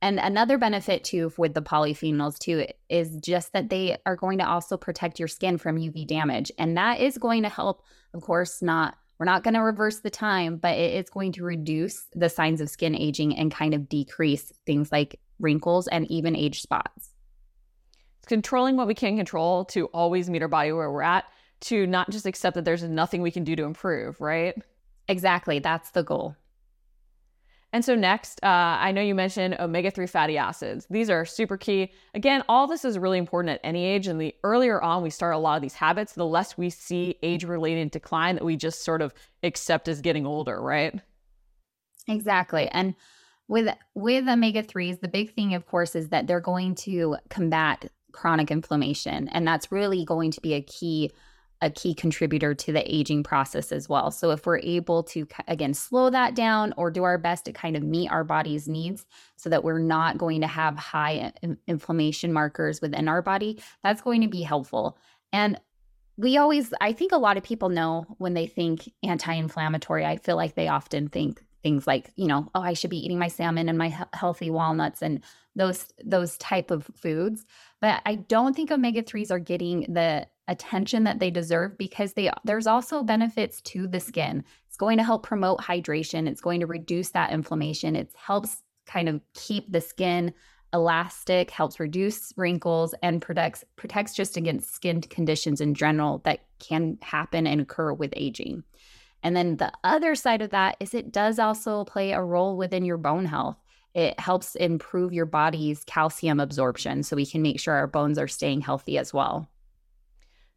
And 0.00 0.18
another 0.18 0.58
benefit 0.58 1.04
too 1.04 1.32
with 1.38 1.54
the 1.54 1.62
polyphenols 1.62 2.36
too 2.36 2.66
is 2.88 3.16
just 3.18 3.52
that 3.52 3.70
they 3.70 3.96
are 4.04 4.16
going 4.16 4.38
to 4.38 4.48
also 4.48 4.76
protect 4.76 5.20
your 5.20 5.28
skin 5.28 5.56
from 5.56 5.76
UV 5.76 6.08
damage. 6.08 6.50
And 6.58 6.76
that 6.76 6.98
is 6.98 7.16
going 7.16 7.44
to 7.44 7.48
help, 7.48 7.84
of 8.12 8.22
course, 8.22 8.60
not 8.60 8.96
we're 9.22 9.26
not 9.26 9.44
going 9.44 9.54
to 9.54 9.60
reverse 9.60 10.00
the 10.00 10.10
time, 10.10 10.56
but 10.56 10.76
it 10.76 10.94
is 10.94 11.08
going 11.08 11.30
to 11.30 11.44
reduce 11.44 12.06
the 12.12 12.28
signs 12.28 12.60
of 12.60 12.68
skin 12.68 12.92
aging 12.96 13.36
and 13.36 13.54
kind 13.54 13.72
of 13.72 13.88
decrease 13.88 14.52
things 14.66 14.90
like 14.90 15.20
wrinkles 15.38 15.86
and 15.86 16.10
even 16.10 16.34
age 16.34 16.60
spots. 16.60 17.10
It's 18.18 18.26
controlling 18.26 18.76
what 18.76 18.88
we 18.88 18.96
can 18.96 19.16
control 19.16 19.64
to 19.66 19.86
always 19.94 20.28
meet 20.28 20.42
our 20.42 20.48
body 20.48 20.72
where 20.72 20.90
we're 20.90 21.02
at, 21.02 21.26
to 21.60 21.86
not 21.86 22.10
just 22.10 22.26
accept 22.26 22.56
that 22.56 22.64
there's 22.64 22.82
nothing 22.82 23.22
we 23.22 23.30
can 23.30 23.44
do 23.44 23.54
to 23.54 23.62
improve, 23.62 24.20
right? 24.20 24.60
Exactly. 25.06 25.60
That's 25.60 25.92
the 25.92 26.02
goal. 26.02 26.34
And 27.72 27.82
so, 27.84 27.94
next, 27.94 28.38
uh, 28.42 28.46
I 28.46 28.92
know 28.92 29.00
you 29.00 29.14
mentioned 29.14 29.56
omega 29.58 29.90
3 29.90 30.06
fatty 30.06 30.36
acids. 30.36 30.86
These 30.90 31.08
are 31.08 31.24
super 31.24 31.56
key. 31.56 31.90
Again, 32.14 32.42
all 32.48 32.66
this 32.66 32.84
is 32.84 32.98
really 32.98 33.16
important 33.16 33.54
at 33.54 33.60
any 33.64 33.86
age. 33.86 34.06
And 34.06 34.20
the 34.20 34.34
earlier 34.44 34.82
on 34.82 35.02
we 35.02 35.08
start 35.08 35.34
a 35.34 35.38
lot 35.38 35.56
of 35.56 35.62
these 35.62 35.74
habits, 35.74 36.12
the 36.12 36.26
less 36.26 36.58
we 36.58 36.68
see 36.68 37.16
age 37.22 37.44
related 37.44 37.90
decline 37.90 38.34
that 38.34 38.44
we 38.44 38.56
just 38.56 38.84
sort 38.84 39.00
of 39.00 39.14
accept 39.42 39.88
as 39.88 40.02
getting 40.02 40.26
older, 40.26 40.60
right? 40.60 41.00
Exactly. 42.08 42.68
And 42.68 42.94
with 43.48 43.74
with 43.94 44.28
omega 44.28 44.62
3s, 44.62 45.00
the 45.00 45.08
big 45.08 45.34
thing, 45.34 45.54
of 45.54 45.66
course, 45.66 45.94
is 45.94 46.10
that 46.10 46.26
they're 46.26 46.40
going 46.40 46.74
to 46.74 47.16
combat 47.30 47.90
chronic 48.12 48.50
inflammation. 48.50 49.28
And 49.28 49.46
that's 49.46 49.72
really 49.72 50.04
going 50.04 50.30
to 50.32 50.40
be 50.40 50.52
a 50.52 50.62
key 50.62 51.10
a 51.62 51.70
key 51.70 51.94
contributor 51.94 52.54
to 52.54 52.72
the 52.72 52.94
aging 52.94 53.22
process 53.22 53.72
as 53.72 53.88
well. 53.88 54.10
So, 54.10 54.30
if 54.32 54.44
we're 54.44 54.58
able 54.58 55.02
to, 55.04 55.26
again, 55.48 55.72
slow 55.72 56.10
that 56.10 56.34
down 56.34 56.74
or 56.76 56.90
do 56.90 57.04
our 57.04 57.16
best 57.16 57.46
to 57.46 57.52
kind 57.52 57.76
of 57.76 57.82
meet 57.82 58.10
our 58.10 58.24
body's 58.24 58.68
needs 58.68 59.06
so 59.36 59.48
that 59.48 59.64
we're 59.64 59.78
not 59.78 60.18
going 60.18 60.42
to 60.42 60.46
have 60.46 60.76
high 60.76 61.32
inflammation 61.66 62.32
markers 62.32 62.82
within 62.82 63.08
our 63.08 63.22
body, 63.22 63.62
that's 63.82 64.02
going 64.02 64.20
to 64.20 64.28
be 64.28 64.42
helpful. 64.42 64.98
And 65.32 65.58
we 66.18 66.36
always, 66.36 66.74
I 66.80 66.92
think 66.92 67.12
a 67.12 67.16
lot 67.16 67.38
of 67.38 67.42
people 67.42 67.70
know 67.70 68.06
when 68.18 68.34
they 68.34 68.46
think 68.46 68.92
anti 69.02 69.32
inflammatory, 69.32 70.04
I 70.04 70.16
feel 70.16 70.36
like 70.36 70.54
they 70.54 70.68
often 70.68 71.08
think 71.08 71.42
things 71.62 71.86
like 71.86 72.10
you 72.16 72.26
know 72.26 72.48
oh 72.54 72.60
i 72.60 72.72
should 72.72 72.90
be 72.90 73.04
eating 73.04 73.18
my 73.18 73.28
salmon 73.28 73.68
and 73.68 73.78
my 73.78 73.88
he- 73.88 74.04
healthy 74.12 74.50
walnuts 74.50 75.00
and 75.00 75.22
those 75.54 75.88
those 76.04 76.38
type 76.38 76.70
of 76.70 76.88
foods 76.94 77.44
but 77.80 78.00
i 78.06 78.14
don't 78.14 78.54
think 78.54 78.70
omega-3s 78.70 79.30
are 79.30 79.38
getting 79.38 79.80
the 79.92 80.26
attention 80.48 81.04
that 81.04 81.18
they 81.18 81.30
deserve 81.30 81.76
because 81.78 82.12
they 82.14 82.30
there's 82.44 82.66
also 82.66 83.02
benefits 83.02 83.60
to 83.62 83.86
the 83.86 84.00
skin. 84.00 84.44
It's 84.66 84.76
going 84.76 84.98
to 84.98 85.04
help 85.04 85.22
promote 85.22 85.60
hydration, 85.60 86.28
it's 86.28 86.40
going 86.40 86.60
to 86.60 86.66
reduce 86.66 87.10
that 87.10 87.32
inflammation. 87.32 87.96
It 87.96 88.12
helps 88.16 88.62
kind 88.86 89.08
of 89.08 89.20
keep 89.34 89.70
the 89.70 89.80
skin 89.80 90.32
elastic, 90.74 91.50
helps 91.50 91.78
reduce 91.78 92.32
wrinkles 92.36 92.94
and 93.02 93.20
protects 93.20 93.64
protects 93.76 94.14
just 94.14 94.36
against 94.36 94.74
skin 94.74 95.00
conditions 95.00 95.60
in 95.60 95.74
general 95.74 96.20
that 96.24 96.44
can 96.58 96.98
happen 97.02 97.46
and 97.46 97.60
occur 97.60 97.92
with 97.92 98.12
aging. 98.16 98.64
And 99.22 99.36
then 99.36 99.56
the 99.56 99.72
other 99.84 100.14
side 100.16 100.42
of 100.42 100.50
that 100.50 100.76
is 100.80 100.94
it 100.94 101.12
does 101.12 101.38
also 101.38 101.84
play 101.84 102.12
a 102.12 102.22
role 102.22 102.56
within 102.56 102.84
your 102.84 102.96
bone 102.96 103.26
health. 103.26 103.56
It 103.94 104.18
helps 104.18 104.54
improve 104.54 105.12
your 105.12 105.26
body's 105.26 105.84
calcium 105.84 106.40
absorption 106.40 107.02
so 107.02 107.16
we 107.16 107.26
can 107.26 107.42
make 107.42 107.60
sure 107.60 107.74
our 107.74 107.86
bones 107.86 108.18
are 108.18 108.28
staying 108.28 108.62
healthy 108.62 108.96
as 108.98 109.12
well. 109.12 109.48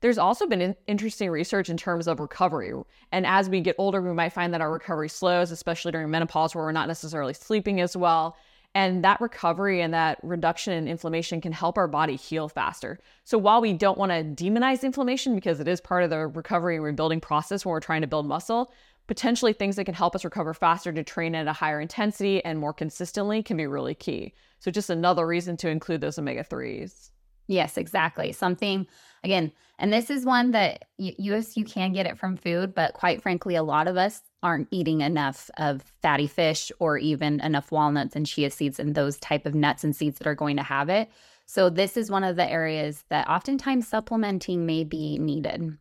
There's 0.02 0.18
also 0.18 0.46
been 0.46 0.76
interesting 0.88 1.30
research 1.30 1.70
in 1.70 1.78
terms 1.78 2.08
of 2.08 2.20
recovery. 2.20 2.74
And 3.12 3.26
as 3.26 3.50
we 3.50 3.62
get 3.62 3.76
older, 3.78 4.02
we 4.02 4.14
might 4.14 4.34
find 4.34 4.54
that 4.54 4.62
our 4.62 4.72
recovery 4.72 5.10
slows, 5.10 5.52
especially 5.52 5.92
during 5.92 6.12
menopause 6.12 6.54
where 6.54 6.64
we're 6.64 6.72
not 6.72 6.88
necessarily 6.88 7.34
sleeping 7.34 7.82
as 7.82 7.98
well. 7.98 8.38
And 8.76 9.06
that 9.06 9.22
recovery 9.22 9.82
and 9.82 9.94
that 9.94 10.20
reduction 10.22 10.74
in 10.74 10.88
inflammation 10.90 11.40
can 11.40 11.54
help 11.54 11.78
our 11.78 11.88
body 11.88 12.18
heal 12.18 12.50
faster. 12.50 13.00
So 13.24 13.38
while 13.38 13.62
we 13.62 13.72
don't 13.72 13.98
want 13.98 14.12
to 14.12 14.44
demonize 14.44 14.84
inflammation 14.84 15.34
because 15.34 15.62
it 15.62 15.68
is 15.68 15.80
part 15.80 16.04
of 16.04 16.10
the 16.10 16.28
recovery 16.28 16.76
and 16.76 16.84
rebuilding 16.84 17.22
process 17.22 17.66
when 17.66 17.72
we're 17.72 17.80
trying 17.80 18.02
to 18.02 18.08
build 18.08 18.28
muscle, 18.28 18.74
potentially 19.08 19.54
things 19.54 19.76
that 19.76 19.86
can 19.86 19.94
help 19.94 20.16
us 20.16 20.26
recover 20.26 20.54
faster 20.54 20.92
to 20.92 21.04
train 21.04 21.36
at 21.36 21.48
a 21.48 21.54
higher 21.54 21.80
intensity 21.80 22.44
and 22.44 22.60
more 22.60 22.74
consistently 22.74 23.44
can 23.44 23.58
be 23.58 23.68
really 23.68 23.96
key. 23.96 24.34
So 24.60 24.72
just 24.72 24.90
another 24.90 25.28
reason 25.28 25.58
to 25.58 25.70
include 25.70 26.02
those 26.02 26.18
omega 26.18 26.44
3s. 26.44 27.12
Yes, 27.48 27.78
exactly. 27.78 28.32
Something 28.32 28.88
again, 29.24 29.52
and 29.78 29.94
this 29.94 30.10
is 30.10 30.26
one 30.26 30.52
that 30.52 30.86
you, 30.98 31.14
you 31.20 31.44
you 31.56 31.64
can 31.64 31.94
get 31.94 32.08
it 32.08 32.18
from 32.18 32.38
food, 32.38 32.74
but 32.74 32.94
quite 32.94 33.22
frankly, 33.22 33.56
a 33.56 33.64
lot 33.64 33.88
of 33.88 33.98
us 33.98 34.22
aren't 34.42 34.68
eating 34.72 35.02
enough 35.02 35.50
of 35.58 35.84
fatty 36.02 36.28
fish 36.28 36.72
or 36.80 36.98
even 36.98 37.40
enough 37.42 37.72
walnuts 37.72 38.16
and 38.16 38.26
chia 38.26 38.50
seeds 38.50 38.80
and 38.80 38.96
those 38.96 39.18
type 39.18 39.46
of 39.46 39.54
nuts 39.54 39.84
and 39.84 39.96
seeds 39.96 40.18
that 40.18 40.28
are 40.28 40.36
going 40.36 40.58
to 40.58 40.64
have 40.64 40.90
it. 40.90 41.10
So 41.46 41.70
this 41.70 41.98
is 41.98 42.10
one 42.10 42.24
of 42.24 42.36
the 42.36 42.50
areas 42.50 43.04
that 43.10 43.30
oftentimes 43.30 43.88
supplementing 43.88 44.66
may 44.66 44.84
be 44.84 45.20
needed. 45.20 45.78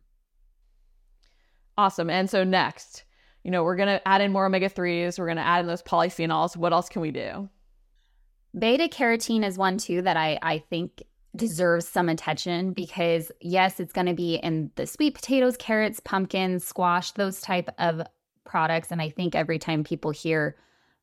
Awesome. 1.77 2.09
And 2.09 2.29
so 2.29 2.43
next, 2.43 3.03
you 3.45 3.51
know, 3.51 3.63
we're 3.63 3.75
going 3.75 3.87
to 3.89 4.05
add 4.07 4.21
in 4.21 4.31
more 4.31 4.47
omega 4.47 4.67
3s, 4.67 5.19
we're 5.19 5.27
going 5.27 5.37
to 5.37 5.45
add 5.45 5.59
in 5.59 5.67
those 5.67 5.83
polyphenols. 5.83 6.57
What 6.57 6.73
else 6.73 6.89
can 6.89 7.03
we 7.03 7.11
do? 7.11 7.47
Beta 8.57 8.87
carotene 8.87 9.45
is 9.45 9.55
one 9.55 9.77
too 9.77 10.01
that 10.01 10.17
I 10.17 10.39
I 10.41 10.57
think 10.57 11.03
deserves 11.35 11.87
some 11.87 12.09
attention 12.09 12.73
because 12.73 13.31
yes, 13.41 13.79
it's 13.79 13.93
going 13.93 14.07
to 14.07 14.15
be 14.15 14.35
in 14.37 14.71
the 14.75 14.87
sweet 14.87 15.13
potatoes, 15.13 15.57
carrots, 15.57 15.99
pumpkins, 15.99 16.65
squash, 16.65 17.11
those 17.11 17.39
type 17.39 17.69
of 17.77 18.01
products 18.45 18.91
and 18.91 18.99
I 18.99 19.11
think 19.11 19.35
every 19.35 19.59
time 19.59 19.83
people 19.83 20.09
hear 20.09 20.55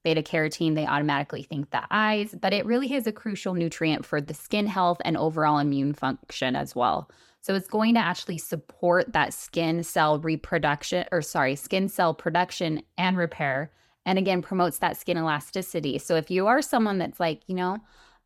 beta 0.02 0.22
carotene 0.22 0.74
they 0.74 0.86
automatically 0.86 1.44
think 1.44 1.70
the 1.70 1.82
eyes, 1.92 2.34
but 2.40 2.52
it 2.52 2.66
really 2.66 2.92
is 2.92 3.06
a 3.06 3.12
crucial 3.12 3.54
nutrient 3.54 4.04
for 4.04 4.20
the 4.20 4.34
skin 4.34 4.66
health 4.66 4.98
and 5.04 5.16
overall 5.16 5.58
immune 5.58 5.92
function 5.92 6.56
as 6.56 6.74
well. 6.74 7.08
So 7.42 7.54
it's 7.54 7.68
going 7.68 7.94
to 7.94 8.00
actually 8.00 8.38
support 8.38 9.12
that 9.12 9.34
skin 9.34 9.82
cell 9.82 10.20
reproduction 10.20 11.04
or 11.12 11.22
sorry, 11.22 11.56
skin 11.56 11.88
cell 11.88 12.14
production 12.14 12.82
and 12.96 13.16
repair 13.16 13.72
and 14.06 14.18
again 14.18 14.42
promotes 14.42 14.78
that 14.78 14.96
skin 14.96 15.18
elasticity. 15.18 15.98
So 15.98 16.16
if 16.16 16.30
you 16.30 16.46
are 16.46 16.62
someone 16.62 16.98
that's 16.98 17.20
like, 17.20 17.42
you 17.46 17.54
know, 17.54 17.78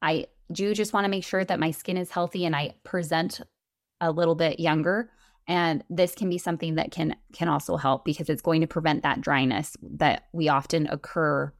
I 0.03 0.27
do 0.53 0.75
just 0.75 0.93
want 0.93 1.05
to 1.05 1.11
make 1.11 1.25
sure 1.25 1.45
that 1.45 1.59
my 1.59 1.71
skin 1.71 1.97
is 1.97 2.11
healthy 2.11 2.45
and 2.45 2.55
I 2.55 2.75
present 2.85 3.41
a 4.01 4.11
little 4.11 4.35
bit 4.35 4.61
younger 4.61 5.11
and 5.49 5.83
this 5.89 6.15
can 6.15 6.29
be 6.29 6.39
something 6.39 6.75
that 6.75 6.91
can 6.91 7.17
can 7.33 7.49
also 7.49 7.77
help 7.77 8.05
because 8.05 8.29
it's 8.29 8.43
going 8.43 8.61
to 8.61 8.67
prevent 8.67 9.03
that 9.03 9.21
dryness 9.21 9.77
that 9.83 10.27
we 10.33 10.49
often 10.49 10.87
occur 10.89 11.53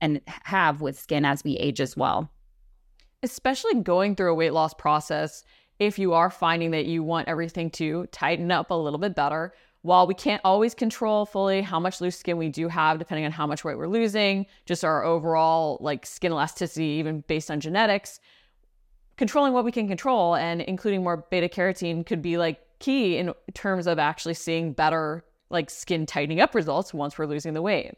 and 0.00 0.20
have 0.26 0.80
with 0.80 0.98
skin 0.98 1.24
as 1.24 1.44
we 1.44 1.56
age 1.56 1.80
as 1.80 1.96
well. 1.96 2.30
Especially 3.22 3.74
going 3.74 4.16
through 4.16 4.32
a 4.32 4.34
weight 4.34 4.52
loss 4.52 4.74
process, 4.74 5.44
if 5.86 5.98
you 5.98 6.12
are 6.12 6.30
finding 6.30 6.70
that 6.70 6.86
you 6.86 7.02
want 7.02 7.28
everything 7.28 7.70
to 7.70 8.06
tighten 8.06 8.50
up 8.50 8.70
a 8.70 8.74
little 8.74 8.98
bit 8.98 9.14
better, 9.14 9.52
while 9.82 10.06
we 10.06 10.14
can't 10.14 10.40
always 10.44 10.74
control 10.74 11.26
fully 11.26 11.60
how 11.60 11.80
much 11.80 12.00
loose 12.00 12.16
skin 12.16 12.36
we 12.36 12.48
do 12.48 12.68
have, 12.68 12.98
depending 12.98 13.24
on 13.24 13.32
how 13.32 13.46
much 13.46 13.64
weight 13.64 13.76
we're 13.76 13.88
losing, 13.88 14.46
just 14.64 14.84
our 14.84 15.04
overall 15.04 15.78
like 15.80 16.06
skin 16.06 16.32
elasticity, 16.32 16.84
even 16.84 17.24
based 17.26 17.50
on 17.50 17.58
genetics, 17.58 18.20
controlling 19.16 19.52
what 19.52 19.64
we 19.64 19.72
can 19.72 19.88
control 19.88 20.36
and 20.36 20.62
including 20.62 21.02
more 21.02 21.26
beta 21.30 21.48
carotene 21.48 22.06
could 22.06 22.22
be 22.22 22.38
like 22.38 22.60
key 22.78 23.16
in 23.18 23.34
terms 23.54 23.86
of 23.86 23.98
actually 23.98 24.34
seeing 24.34 24.72
better 24.72 25.24
like 25.50 25.68
skin 25.68 26.06
tightening 26.06 26.40
up 26.40 26.54
results 26.54 26.94
once 26.94 27.18
we're 27.18 27.26
losing 27.26 27.52
the 27.52 27.62
weight. 27.62 27.94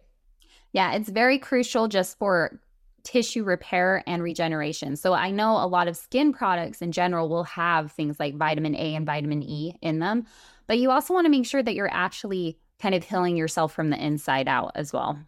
Yeah, 0.73 0.95
it's 0.95 1.09
very 1.09 1.39
crucial 1.39 1.87
just 1.87 2.19
for 2.19 2.61
tissue 3.05 3.45
repair 3.45 4.03
and 4.07 4.23
regeneration. 4.23 4.97
So 4.97 5.13
I 5.13 5.31
know 5.31 5.53
a 5.53 5.69
lot 5.69 5.89
of 5.89 5.97
skin 5.97 6.33
products 6.33 6.83
in 6.83 6.91
general 6.91 7.29
will 7.29 7.45
have 7.45 7.93
things 7.93 8.19
like 8.19 8.35
vitamin 8.35 8.75
A 8.75 8.95
and 8.95 9.07
vitamin 9.07 9.43
E 9.43 9.77
in 9.81 9.99
them, 9.99 10.27
but 10.67 10.79
you 10.79 10.91
also 10.91 11.15
want 11.15 11.27
to 11.27 11.31
make 11.31 11.47
sure 11.47 11.63
that 11.63 11.75
you're 11.75 11.93
actually 11.93 12.59
kind 12.81 12.95
of 12.95 13.05
healing 13.05 13.37
yourself 13.37 13.73
from 13.73 13.91
the 13.91 14.05
inside 14.05 14.49
out 14.49 14.73
as 14.75 14.93
well. 14.93 15.19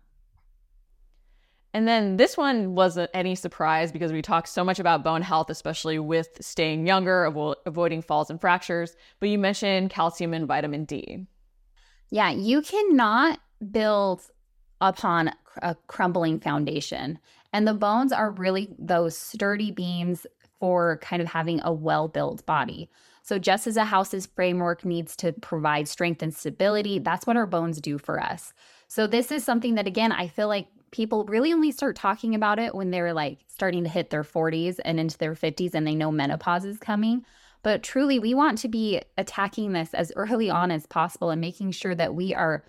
And 1.76 1.86
then 1.86 2.16
this 2.16 2.38
one 2.38 2.74
wasn't 2.74 3.10
any 3.12 3.34
surprise 3.34 3.92
because 3.92 4.10
we 4.10 4.22
talk 4.22 4.46
so 4.46 4.64
much 4.64 4.78
about 4.78 5.04
bone 5.04 5.20
health, 5.20 5.50
especially 5.50 5.98
with 5.98 6.28
staying 6.40 6.86
younger, 6.86 7.30
avo- 7.30 7.56
avoiding 7.66 8.00
falls 8.00 8.30
and 8.30 8.40
fractures. 8.40 8.96
But 9.20 9.28
you 9.28 9.38
mentioned 9.38 9.90
calcium 9.90 10.32
and 10.32 10.46
vitamin 10.48 10.86
D. 10.86 11.26
Yeah, 12.08 12.30
you 12.30 12.62
cannot 12.62 13.40
build 13.70 14.22
upon 14.80 15.32
a 15.60 15.74
crumbling 15.86 16.40
foundation. 16.40 17.18
And 17.56 17.66
the 17.66 17.72
bones 17.72 18.12
are 18.12 18.32
really 18.32 18.68
those 18.78 19.16
sturdy 19.16 19.70
beams 19.70 20.26
for 20.60 20.98
kind 20.98 21.22
of 21.22 21.28
having 21.28 21.62
a 21.62 21.72
well 21.72 22.06
built 22.06 22.44
body. 22.44 22.90
So, 23.22 23.38
just 23.38 23.66
as 23.66 23.78
a 23.78 23.86
house's 23.86 24.26
framework 24.26 24.84
needs 24.84 25.16
to 25.16 25.32
provide 25.32 25.88
strength 25.88 26.22
and 26.22 26.34
stability, 26.34 26.98
that's 26.98 27.26
what 27.26 27.38
our 27.38 27.46
bones 27.46 27.80
do 27.80 27.96
for 27.96 28.22
us. 28.22 28.52
So, 28.88 29.06
this 29.06 29.32
is 29.32 29.42
something 29.42 29.74
that, 29.76 29.86
again, 29.86 30.12
I 30.12 30.28
feel 30.28 30.48
like 30.48 30.68
people 30.90 31.24
really 31.24 31.50
only 31.50 31.72
start 31.72 31.96
talking 31.96 32.34
about 32.34 32.58
it 32.58 32.74
when 32.74 32.90
they're 32.90 33.14
like 33.14 33.38
starting 33.46 33.84
to 33.84 33.90
hit 33.90 34.10
their 34.10 34.22
40s 34.22 34.78
and 34.84 35.00
into 35.00 35.16
their 35.16 35.32
50s 35.32 35.72
and 35.72 35.86
they 35.86 35.94
know 35.94 36.12
menopause 36.12 36.66
is 36.66 36.76
coming. 36.76 37.24
But 37.62 37.82
truly, 37.82 38.18
we 38.18 38.34
want 38.34 38.58
to 38.58 38.68
be 38.68 39.00
attacking 39.16 39.72
this 39.72 39.94
as 39.94 40.12
early 40.14 40.50
on 40.50 40.70
as 40.70 40.84
possible 40.84 41.30
and 41.30 41.40
making 41.40 41.70
sure 41.70 41.94
that 41.94 42.14
we 42.14 42.34
are 42.34 42.64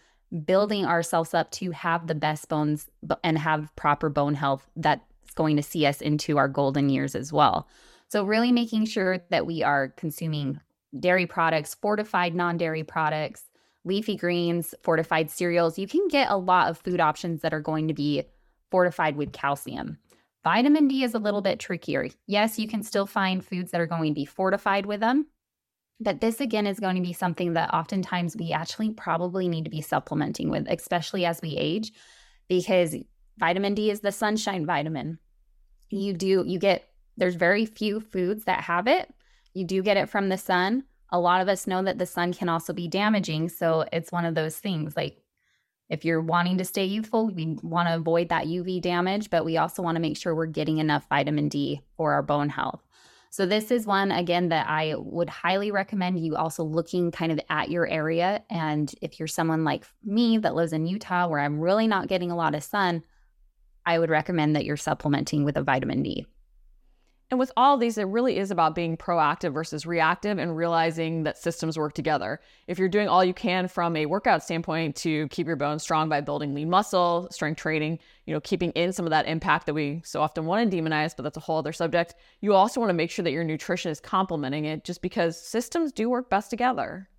building 0.46 0.86
ourselves 0.86 1.34
up 1.34 1.52
to 1.52 1.72
have 1.72 2.08
the 2.08 2.16
best 2.16 2.50
bones 2.50 2.90
and 3.24 3.38
have 3.38 3.74
proper 3.76 4.10
bone 4.10 4.34
health 4.34 4.68
that's 4.76 5.02
going 5.36 5.56
to 5.56 5.64
see 5.64 5.86
us 5.86 6.02
into 6.02 6.38
our 6.38 6.48
golden 6.48 6.90
years 6.90 7.16
as 7.16 7.32
well. 7.32 7.68
So, 8.10 8.24
really 8.24 8.52
making 8.52 8.86
sure 8.86 9.20
that 9.30 9.46
we 9.46 9.64
are 9.64 9.90
consuming 9.90 10.60
dairy 10.98 11.26
products, 11.26 11.76
fortified 11.76 12.36
non 12.36 12.58
dairy 12.58 12.84
products, 12.84 13.44
leafy 13.84 14.16
greens, 14.16 14.74
fortified 14.82 15.30
cereals. 15.30 15.78
You 15.78 15.88
can 15.88 16.08
get 16.08 16.30
a 16.30 16.38
lot 16.38 16.70
of 16.70 16.78
food 16.78 17.00
options 17.00 17.42
that 17.42 17.54
are 17.54 17.62
going 17.62 17.88
to 17.88 17.94
be 17.94 18.24
fortified 18.70 19.16
with 19.16 19.34
calcium. 19.34 19.98
Vitamin 20.44 20.88
D 20.88 21.04
is 21.04 21.14
a 21.14 21.20
little 21.20 21.42
bit 21.42 21.60
trickier. 21.60 22.08
Yes, 22.26 22.58
you 22.58 22.68
can 22.68 22.84
still 22.84 23.06
find 23.06 23.44
foods 23.44 23.72
that 23.72 23.82
are 23.82 23.88
going 23.88 24.12
to 24.12 24.16
be 24.16 24.26
fortified 24.26 24.86
with 24.86 25.02
them, 25.02 25.28
but 26.00 26.22
this 26.22 26.40
again 26.40 26.68
is 26.68 26.80
going 26.80 26.96
to 26.96 27.02
be 27.02 27.14
something 27.14 27.54
that 27.54 27.74
oftentimes 27.74 28.38
we 28.38 28.52
actually 28.52 28.92
probably 28.92 29.48
need 29.48 29.66
to 29.66 29.72
be 29.72 29.82
supplementing 29.82 30.50
with, 30.50 30.68
especially 30.70 31.26
as 31.26 31.42
we 31.42 31.56
age, 31.58 31.92
because 32.48 32.96
vitamin 33.38 33.74
D 33.74 33.90
is 33.90 34.02
the 34.02 34.12
sunshine 34.12 34.66
vitamin. 34.66 35.20
Mm. 35.94 36.02
You 36.04 36.14
do, 36.14 36.44
you 36.46 36.60
get, 36.60 36.90
there's 37.18 37.36
very 37.36 37.66
few 37.66 38.00
foods 38.00 38.44
that 38.46 38.64
have 38.64 38.88
it. 38.88 39.12
You 39.54 39.66
do 39.66 39.82
get 39.82 39.98
it 39.98 40.10
from 40.10 40.30
the 40.30 40.38
sun. 40.38 40.84
A 41.12 41.20
lot 41.20 41.42
of 41.42 41.48
us 41.48 41.66
know 41.66 41.82
that 41.84 41.98
the 41.98 42.06
sun 42.06 42.34
can 42.34 42.50
also 42.50 42.74
be 42.74 42.88
damaging. 42.88 43.50
So 43.50 43.86
it's 43.92 44.12
one 44.12 44.26
of 44.26 44.36
those 44.36 44.58
things 44.58 44.96
like 44.96 45.18
if 45.90 46.04
you're 46.04 46.22
wanting 46.22 46.58
to 46.58 46.66
stay 46.66 46.86
youthful, 46.86 47.30
we 47.30 47.58
want 47.64 47.88
to 47.88 47.96
avoid 47.96 48.30
that 48.30 48.46
UV 48.46 48.82
damage, 48.82 49.30
but 49.30 49.46
we 49.46 49.58
also 49.58 49.82
want 49.82 49.96
to 49.96 50.02
make 50.02 50.18
sure 50.18 50.36
we're 50.36 50.46
getting 50.46 50.80
enough 50.80 51.08
vitamin 51.08 51.48
D 51.48 51.82
for 51.96 52.14
our 52.14 52.22
bone 52.22 52.50
health. 52.50 52.84
So 53.38 53.46
this 53.46 53.70
is 53.70 53.86
one 53.86 54.12
again 54.12 54.50
that 54.50 54.68
I 54.68 54.96
would 54.98 55.30
highly 55.30 55.70
recommend 55.70 56.20
you 56.20 56.36
also 56.36 56.64
looking 56.64 57.12
kind 57.12 57.32
of 57.32 57.40
at 57.52 57.70
your 57.70 57.86
area 57.86 58.44
and 58.50 58.92
if 59.00 59.20
you're 59.20 59.28
someone 59.28 59.64
like 59.64 59.86
me 60.04 60.40
that 60.40 60.56
lives 60.56 60.74
in 60.74 60.88
Utah 60.88 61.28
where 61.28 61.40
I'm 61.40 61.60
really 61.60 61.86
not 61.86 62.08
getting 62.08 62.32
a 62.32 62.36
lot 62.36 62.56
of 62.56 62.64
sun, 62.64 63.04
I 63.86 64.00
would 64.00 64.10
recommend 64.10 64.56
that 64.56 64.66
you're 64.66 64.76
supplementing 64.76 65.44
with 65.44 65.56
a 65.56 65.62
vitamin 65.62 66.02
D. 66.02 66.26
And 67.30 67.40
with 67.40 67.52
all 67.58 67.78
these, 67.78 67.98
it 67.98 68.06
really 68.06 68.38
is 68.38 68.52
about 68.52 68.74
being 68.74 68.96
proactive 68.96 69.54
versus 69.54 69.86
reactive 69.86 70.38
and 70.38 70.56
realizing 70.56 71.24
that 71.24 71.38
systems 71.38 71.78
work 71.78 71.92
together. 71.94 72.40
If 72.68 72.80
you're 72.80 72.88
doing 72.88 73.10
all 73.10 73.24
you 73.24 73.34
can 73.34 73.68
from 73.68 73.98
a 73.98 74.06
workout 74.06 74.44
standpoint 74.44 74.96
to 74.98 75.28
keep 75.28 75.46
your 75.46 75.58
bones 75.58 75.84
strong 75.84 76.08
by 76.08 76.22
building 76.22 76.54
lean 76.54 76.70
muscle, 76.70 77.28
strength 77.30 77.60
training, 77.60 78.00
you 78.26 78.34
know, 78.34 78.40
keeping 78.40 78.72
in 78.72 78.94
some 78.94 79.06
of 79.06 79.10
that 79.10 79.28
impact 79.28 79.66
that 79.66 79.74
we 79.74 80.02
so 80.06 80.22
often 80.22 80.46
want 80.46 80.72
to 80.72 80.78
demonize, 80.78 81.14
but 81.18 81.24
that's 81.24 81.36
a 81.36 81.42
whole 81.42 81.58
other 81.58 81.74
subject. 81.74 82.16
You 82.40 82.54
also 82.54 82.80
want 82.80 82.92
to 82.92 82.94
make 82.94 83.12
sure 83.12 83.24
that 83.24 83.32
your 83.32 83.44
nutrition 83.44 83.92
is 83.92 84.00
complementing 84.00 84.64
it 84.64 84.86
just 84.86 85.02
because 85.02 85.38
systems 85.38 85.92
do 85.92 86.10
work 86.10 86.30
best 86.30 86.50
together. 86.50 87.10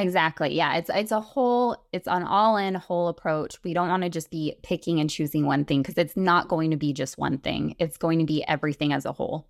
Exactly. 0.00 0.54
Yeah, 0.54 0.76
it's 0.76 0.90
it's 0.92 1.12
a 1.12 1.20
whole 1.20 1.76
it's 1.92 2.08
an 2.08 2.22
all-in 2.22 2.74
whole 2.74 3.08
approach. 3.08 3.62
We 3.62 3.74
don't 3.74 3.88
want 3.88 4.02
to 4.02 4.08
just 4.08 4.30
be 4.30 4.54
picking 4.62 4.98
and 4.98 5.10
choosing 5.10 5.44
one 5.44 5.66
thing 5.66 5.82
because 5.82 5.98
it's 5.98 6.16
not 6.16 6.48
going 6.48 6.70
to 6.70 6.78
be 6.78 6.94
just 6.94 7.18
one 7.18 7.36
thing. 7.36 7.76
It's 7.78 7.98
going 7.98 8.18
to 8.18 8.24
be 8.24 8.42
everything 8.48 8.94
as 8.94 9.04
a 9.04 9.12
whole. 9.12 9.46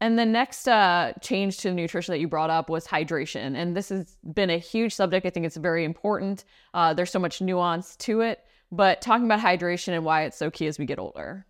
And 0.00 0.16
the 0.16 0.24
next 0.24 0.68
uh, 0.68 1.14
change 1.20 1.58
to 1.58 1.72
nutrition 1.72 2.12
that 2.12 2.20
you 2.20 2.28
brought 2.28 2.50
up 2.50 2.70
was 2.70 2.86
hydration. 2.86 3.56
And 3.56 3.76
this 3.76 3.88
has 3.88 4.16
been 4.32 4.50
a 4.50 4.58
huge 4.58 4.94
subject. 4.94 5.26
I 5.26 5.30
think 5.30 5.46
it's 5.46 5.56
very 5.56 5.84
important. 5.84 6.44
Uh, 6.72 6.94
there's 6.94 7.10
so 7.10 7.18
much 7.18 7.40
nuance 7.40 7.96
to 7.96 8.20
it. 8.20 8.44
But 8.70 9.00
talking 9.02 9.24
about 9.24 9.40
hydration 9.40 9.94
and 9.94 10.04
why 10.04 10.22
it's 10.22 10.36
so 10.36 10.52
key 10.52 10.68
as 10.68 10.78
we 10.78 10.86
get 10.86 11.00
older. 11.00 11.44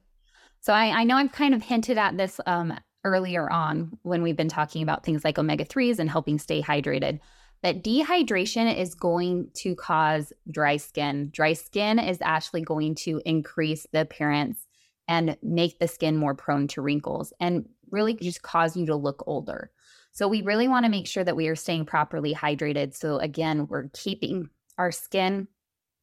So 0.60 0.72
I, 0.72 1.00
I 1.00 1.04
know 1.04 1.16
I've 1.16 1.32
kind 1.32 1.54
of 1.54 1.62
hinted 1.62 1.98
at 1.98 2.16
this 2.16 2.40
um, 2.46 2.72
earlier 3.04 3.52
on 3.52 3.98
when 4.02 4.22
we've 4.22 4.36
been 4.36 4.48
talking 4.48 4.82
about 4.82 5.04
things 5.04 5.24
like 5.24 5.38
omega 5.38 5.66
3s 5.66 5.98
and 5.98 6.08
helping 6.08 6.38
stay 6.38 6.62
hydrated 6.62 7.20
that 7.62 7.82
dehydration 7.82 8.74
is 8.76 8.94
going 8.94 9.50
to 9.54 9.74
cause 9.74 10.32
dry 10.50 10.76
skin. 10.76 11.30
Dry 11.32 11.52
skin 11.52 11.98
is 11.98 12.18
actually 12.22 12.62
going 12.62 12.94
to 12.96 13.20
increase 13.24 13.86
the 13.92 14.02
appearance 14.02 14.66
and 15.08 15.36
make 15.42 15.78
the 15.78 15.88
skin 15.88 16.16
more 16.16 16.34
prone 16.34 16.68
to 16.68 16.82
wrinkles 16.82 17.32
and 17.40 17.68
really 17.90 18.14
just 18.14 18.42
cause 18.42 18.76
you 18.76 18.86
to 18.86 18.96
look 18.96 19.24
older. 19.26 19.70
So, 20.12 20.28
we 20.28 20.42
really 20.42 20.68
want 20.68 20.84
to 20.84 20.90
make 20.90 21.06
sure 21.06 21.24
that 21.24 21.36
we 21.36 21.48
are 21.48 21.56
staying 21.56 21.86
properly 21.86 22.34
hydrated. 22.34 22.94
So, 22.94 23.18
again, 23.18 23.66
we're 23.68 23.88
keeping 23.92 24.50
our 24.76 24.92
skin 24.92 25.48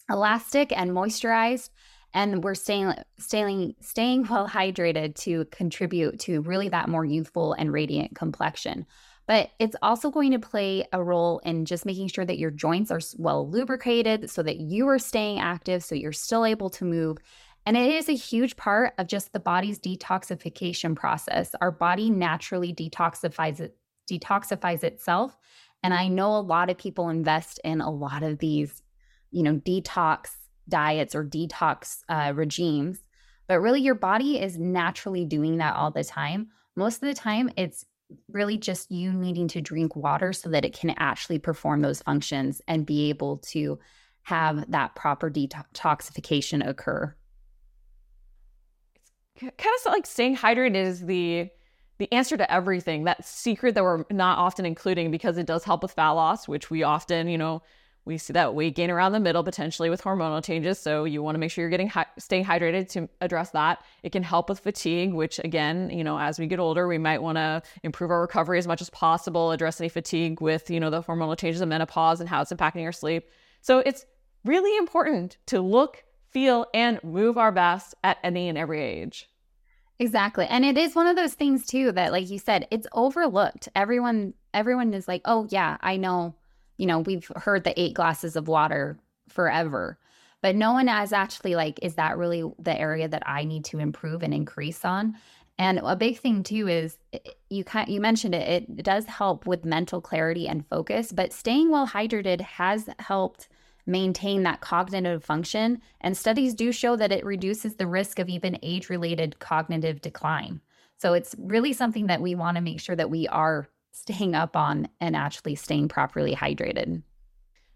elastic 0.09 0.71
and 0.77 0.91
moisturized 0.91 1.69
and 2.13 2.43
we're 2.43 2.55
staying 2.55 2.93
staying 3.19 3.75
staying 3.81 4.23
well 4.27 4.47
hydrated 4.49 5.15
to 5.15 5.45
contribute 5.45 6.19
to 6.21 6.41
really 6.41 6.69
that 6.69 6.89
more 6.89 7.05
youthful 7.05 7.53
and 7.53 7.71
radiant 7.71 8.15
complexion 8.15 8.85
but 9.27 9.51
it's 9.59 9.75
also 9.81 10.11
going 10.11 10.31
to 10.31 10.39
play 10.39 10.85
a 10.93 11.03
role 11.03 11.39
in 11.39 11.65
just 11.65 11.85
making 11.85 12.07
sure 12.07 12.25
that 12.25 12.37
your 12.37 12.51
joints 12.51 12.91
are 12.91 12.99
well 13.17 13.49
lubricated 13.49 14.29
so 14.29 14.43
that 14.43 14.57
you 14.57 14.87
are 14.87 14.99
staying 14.99 15.39
active 15.39 15.83
so 15.83 15.95
you're 15.95 16.11
still 16.11 16.45
able 16.45 16.69
to 16.69 16.85
move. 16.85 17.17
And 17.65 17.75
it 17.75 17.91
is 17.91 18.09
a 18.09 18.13
huge 18.13 18.55
part 18.55 18.93
of 18.99 19.07
just 19.07 19.33
the 19.33 19.39
body's 19.39 19.79
detoxification 19.79 20.95
process. 20.95 21.55
Our 21.61 21.71
body 21.71 22.09
naturally 22.09 22.73
detoxifies 22.73 23.59
it 23.59 23.77
detoxifies 24.09 24.83
itself. 24.83 25.35
And 25.81 25.93
i 25.93 26.07
know 26.07 26.35
a 26.35 26.39
lot 26.39 26.69
of 26.69 26.77
people 26.77 27.09
invest 27.09 27.59
in 27.63 27.81
a 27.81 27.89
lot 27.89 28.21
of 28.21 28.39
these 28.39 28.83
you 29.31 29.43
know 29.43 29.55
detox 29.55 30.29
diets 30.69 31.15
or 31.15 31.23
detox 31.23 31.99
uh, 32.09 32.33
regimes, 32.35 32.99
but 33.47 33.59
really 33.59 33.81
your 33.81 33.95
body 33.95 34.39
is 34.39 34.57
naturally 34.57 35.25
doing 35.25 35.57
that 35.57 35.75
all 35.75 35.91
the 35.91 36.03
time. 36.03 36.47
Most 36.75 36.95
of 36.95 37.07
the 37.07 37.13
time, 37.13 37.49
it's 37.55 37.85
really 38.31 38.57
just 38.57 38.91
you 38.91 39.11
needing 39.11 39.47
to 39.49 39.61
drink 39.61 39.95
water 39.95 40.33
so 40.33 40.49
that 40.49 40.65
it 40.65 40.77
can 40.77 40.91
actually 40.97 41.39
perform 41.39 41.81
those 41.81 42.01
functions 42.01 42.61
and 42.67 42.85
be 42.85 43.09
able 43.09 43.37
to 43.37 43.79
have 44.23 44.69
that 44.71 44.95
proper 44.95 45.29
detoxification 45.29 46.67
occur. 46.67 47.15
It's 49.35 49.41
kind 49.41 49.75
of 49.85 49.91
like 49.91 50.05
staying 50.05 50.37
hydrated 50.37 50.75
is 50.75 51.05
the 51.05 51.49
the 51.97 52.11
answer 52.11 52.35
to 52.35 52.51
everything. 52.51 53.05
That 53.05 53.25
secret 53.25 53.75
that 53.75 53.83
we're 53.83 54.03
not 54.11 54.37
often 54.37 54.65
including 54.65 55.11
because 55.11 55.37
it 55.37 55.45
does 55.45 55.63
help 55.63 55.81
with 55.81 55.93
fat 55.93 56.11
loss, 56.11 56.47
which 56.47 56.69
we 56.69 56.83
often, 56.83 57.27
you 57.27 57.37
know, 57.37 57.61
we 58.05 58.19
see 58.19 58.33
that 58.33 58.53
weight 58.53 58.75
gain 58.75 58.91
around 58.91 59.11
the 59.11 59.19
middle 59.19 59.43
potentially 59.43 59.89
with 59.89 60.01
hormonal 60.01 60.43
changes. 60.43 60.79
So 60.79 61.05
you 61.05 61.23
want 61.23 61.35
to 61.35 61.39
make 61.39 61.49
sure 61.51 61.63
you're 61.63 61.71
getting 61.71 61.89
hi- 61.89 62.05
staying 62.19 62.45
hydrated 62.45 62.87
to 62.89 63.09
address 63.19 63.49
that. 63.51 63.83
It 64.03 64.11
can 64.11 64.21
help 64.21 64.47
with 64.47 64.59
fatigue, 64.59 65.13
which 65.13 65.39
again, 65.39 65.89
you 65.89 66.03
know, 66.03 66.19
as 66.19 66.37
we 66.37 66.45
get 66.45 66.59
older, 66.59 66.87
we 66.87 66.99
might 66.99 67.21
want 67.21 67.37
to 67.37 67.63
improve 67.83 68.11
our 68.11 68.21
recovery 68.21 68.59
as 68.59 68.67
much 68.67 68.81
as 68.81 68.91
possible, 68.91 69.51
address 69.51 69.81
any 69.81 69.89
fatigue 69.89 70.39
with, 70.39 70.69
you 70.69 70.79
know, 70.79 70.91
the 70.91 71.01
hormonal 71.01 71.37
changes 71.37 71.61
of 71.61 71.67
menopause 71.67 72.19
and 72.19 72.29
how 72.29 72.41
it's 72.41 72.53
impacting 72.53 72.83
our 72.83 72.91
sleep. 72.91 73.27
So 73.61 73.79
it's 73.79 74.05
really 74.43 74.77
important 74.77 75.37
to 75.47 75.59
look, 75.59 76.03
feel, 76.29 76.67
and 76.73 77.03
move 77.03 77.37
our 77.39 77.51
best 77.51 77.95
at 78.03 78.19
any 78.23 78.49
and 78.49 78.57
every 78.57 78.83
age. 78.83 79.27
Exactly. 79.97 80.45
And 80.45 80.65
it 80.65 80.77
is 80.77 80.93
one 80.93 81.07
of 81.07 81.15
those 81.15 81.33
things 81.33 81.65
too 81.65 81.91
that 81.93 82.11
like 82.11 82.29
you 82.29 82.37
said, 82.37 82.67
it's 82.69 82.85
overlooked. 82.93 83.69
Everyone 83.75 84.33
everyone 84.53 84.93
is 84.93 85.07
like, 85.07 85.21
"Oh 85.25 85.47
yeah, 85.49 85.77
I 85.81 85.97
know 85.97 86.35
you 86.77 86.85
know, 86.85 86.99
we've 86.99 87.31
heard 87.35 87.63
the 87.63 87.79
eight 87.79 87.93
glasses 87.93 88.35
of 88.35 88.47
water 88.47 88.97
forever, 89.29 89.97
but 90.41 90.55
no 90.55 90.73
one 90.73 90.87
has 90.87 91.13
actually 91.13 91.55
like, 91.55 91.79
is 91.81 91.95
that 91.95 92.17
really 92.17 92.43
the 92.59 92.77
area 92.77 93.07
that 93.07 93.23
I 93.25 93.43
need 93.43 93.65
to 93.65 93.79
improve 93.79 94.23
and 94.23 94.33
increase 94.33 94.85
on? 94.85 95.15
And 95.57 95.79
a 95.83 95.95
big 95.95 96.19
thing 96.19 96.43
too 96.43 96.67
is 96.67 96.97
you 97.49 97.63
kind 97.63 97.87
you 97.87 98.01
mentioned 98.01 98.35
it, 98.35 98.65
it 98.69 98.83
does 98.83 99.05
help 99.05 99.45
with 99.45 99.63
mental 99.63 100.01
clarity 100.01 100.47
and 100.47 100.67
focus, 100.67 101.11
but 101.11 101.31
staying 101.31 101.71
well 101.71 101.87
hydrated 101.87 102.41
has 102.41 102.89
helped 102.99 103.47
maintain 103.85 104.43
that 104.43 104.61
cognitive 104.61 105.23
function. 105.23 105.81
And 106.01 106.17
studies 106.17 106.53
do 106.53 106.71
show 106.71 106.95
that 106.97 107.11
it 107.11 107.23
reduces 107.23 107.75
the 107.75 107.87
risk 107.87 108.19
of 108.19 108.29
even 108.29 108.59
age 108.61 108.89
related 108.89 109.39
cognitive 109.39 110.01
decline. 110.01 110.59
So 110.97 111.13
it's 111.13 111.35
really 111.37 111.73
something 111.73 112.07
that 112.07 112.21
we 112.21 112.35
want 112.35 112.55
to 112.57 112.61
make 112.61 112.79
sure 112.79 112.95
that 112.95 113.09
we 113.09 113.27
are 113.27 113.69
staying 113.95 114.35
up 114.35 114.55
on 114.55 114.87
and 114.99 115.15
actually 115.15 115.55
staying 115.55 115.87
properly 115.87 116.35
hydrated. 116.35 117.01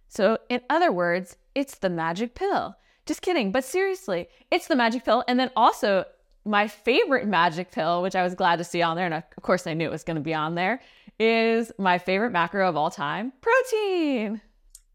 So, 0.09 0.37
in 0.49 0.61
other 0.69 0.91
words, 0.91 1.37
it's 1.55 1.77
the 1.77 1.89
magic 1.89 2.35
pill. 2.35 2.75
Just 3.05 3.21
kidding, 3.21 3.51
but 3.51 3.63
seriously, 3.63 4.27
it's 4.51 4.67
the 4.67 4.75
magic 4.75 5.05
pill. 5.05 5.23
And 5.27 5.39
then 5.39 5.49
also, 5.55 6.05
my 6.45 6.67
favorite 6.67 7.27
magic 7.27 7.71
pill, 7.71 8.01
which 8.01 8.15
I 8.15 8.23
was 8.23 8.35
glad 8.35 8.57
to 8.57 8.63
see 8.63 8.81
on 8.81 8.95
there, 8.95 9.05
and 9.05 9.13
of 9.13 9.23
course 9.41 9.65
I 9.65 9.73
knew 9.73 9.85
it 9.85 9.91
was 9.91 10.03
going 10.03 10.15
to 10.15 10.21
be 10.21 10.33
on 10.33 10.55
there, 10.55 10.81
is 11.19 11.71
my 11.77 11.97
favorite 11.97 12.31
macro 12.31 12.67
of 12.67 12.75
all 12.75 12.91
time 12.91 13.31
protein. 13.41 14.41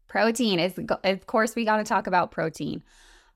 Protein 0.07 0.59
is, 0.59 0.79
of 1.03 1.25
course, 1.27 1.55
we 1.55 1.65
got 1.65 1.77
to 1.77 1.83
talk 1.83 2.07
about 2.07 2.31
protein. 2.31 2.83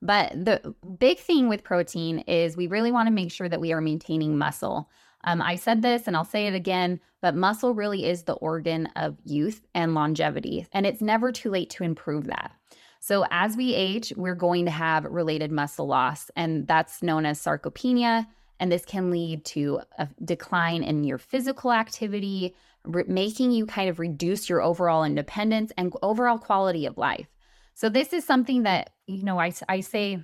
But 0.00 0.32
the 0.32 0.74
big 0.98 1.18
thing 1.18 1.48
with 1.48 1.62
protein 1.62 2.20
is 2.20 2.56
we 2.56 2.68
really 2.68 2.92
want 2.92 3.08
to 3.08 3.12
make 3.12 3.32
sure 3.32 3.48
that 3.48 3.60
we 3.60 3.72
are 3.72 3.80
maintaining 3.80 4.38
muscle. 4.38 4.88
Um, 5.24 5.42
I 5.42 5.56
said 5.56 5.82
this 5.82 6.06
and 6.06 6.16
I'll 6.16 6.24
say 6.24 6.46
it 6.46 6.54
again, 6.54 7.00
but 7.20 7.34
muscle 7.34 7.74
really 7.74 8.06
is 8.06 8.22
the 8.22 8.34
organ 8.34 8.86
of 8.96 9.16
youth 9.24 9.60
and 9.74 9.94
longevity, 9.94 10.66
and 10.72 10.86
it's 10.86 11.02
never 11.02 11.32
too 11.32 11.50
late 11.50 11.70
to 11.70 11.84
improve 11.84 12.26
that. 12.26 12.52
So, 13.00 13.24
as 13.30 13.56
we 13.56 13.74
age, 13.74 14.12
we're 14.16 14.34
going 14.34 14.66
to 14.66 14.70
have 14.70 15.04
related 15.04 15.50
muscle 15.50 15.86
loss, 15.86 16.30
and 16.36 16.66
that's 16.66 17.02
known 17.02 17.24
as 17.24 17.42
sarcopenia. 17.42 18.26
And 18.58 18.70
this 18.70 18.84
can 18.84 19.10
lead 19.10 19.46
to 19.46 19.80
a 19.96 20.06
decline 20.22 20.82
in 20.82 21.02
your 21.02 21.16
physical 21.16 21.72
activity, 21.72 22.54
re- 22.84 23.04
making 23.06 23.52
you 23.52 23.64
kind 23.64 23.88
of 23.88 23.98
reduce 23.98 24.50
your 24.50 24.60
overall 24.60 25.02
independence 25.02 25.72
and 25.78 25.94
overall 26.02 26.36
quality 26.36 26.84
of 26.84 26.98
life. 26.98 27.26
So, 27.74 27.88
this 27.88 28.12
is 28.12 28.24
something 28.24 28.64
that, 28.64 28.90
you 29.06 29.22
know, 29.22 29.40
I, 29.40 29.52
I 29.66 29.80
say 29.80 30.18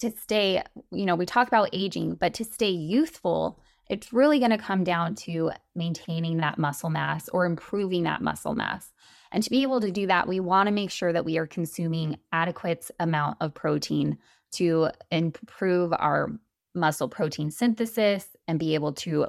to 0.00 0.10
stay, 0.10 0.62
you 0.90 1.06
know, 1.06 1.14
we 1.14 1.26
talk 1.26 1.46
about 1.46 1.70
aging, 1.72 2.16
but 2.16 2.34
to 2.34 2.44
stay 2.44 2.70
youthful, 2.70 3.60
it's 3.88 4.12
really 4.12 4.38
going 4.38 4.50
to 4.50 4.58
come 4.58 4.84
down 4.84 5.14
to 5.14 5.50
maintaining 5.74 6.38
that 6.38 6.58
muscle 6.58 6.90
mass 6.90 7.28
or 7.28 7.44
improving 7.44 8.04
that 8.04 8.22
muscle 8.22 8.54
mass. 8.54 8.92
And 9.30 9.42
to 9.42 9.50
be 9.50 9.62
able 9.62 9.80
to 9.80 9.90
do 9.90 10.06
that, 10.06 10.28
we 10.28 10.40
want 10.40 10.68
to 10.68 10.72
make 10.72 10.90
sure 10.90 11.12
that 11.12 11.24
we 11.24 11.38
are 11.38 11.46
consuming 11.46 12.18
adequate 12.32 12.90
amount 13.00 13.38
of 13.40 13.52
protein 13.52 14.18
to 14.52 14.90
improve 15.10 15.92
our 15.92 16.30
muscle 16.74 17.08
protein 17.08 17.50
synthesis 17.50 18.28
and 18.48 18.58
be 18.58 18.74
able 18.74 18.92
to 18.92 19.26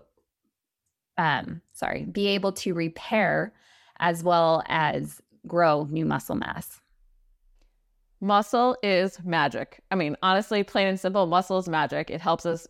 um 1.17 1.61
sorry, 1.73 2.03
be 2.03 2.27
able 2.27 2.51
to 2.51 2.73
repair 2.73 3.53
as 3.99 4.23
well 4.23 4.63
as 4.67 5.21
grow 5.47 5.87
new 5.89 6.05
muscle 6.05 6.35
mass. 6.35 6.81
Muscle 8.21 8.75
is 8.81 9.19
magic. 9.23 9.81
I 9.91 9.95
mean, 9.95 10.17
honestly, 10.23 10.63
plain 10.63 10.87
and 10.87 10.99
simple, 10.99 11.27
muscle 11.27 11.57
is 11.57 11.69
magic. 11.69 12.09
It 12.09 12.21
helps 12.21 12.45
us 12.45 12.67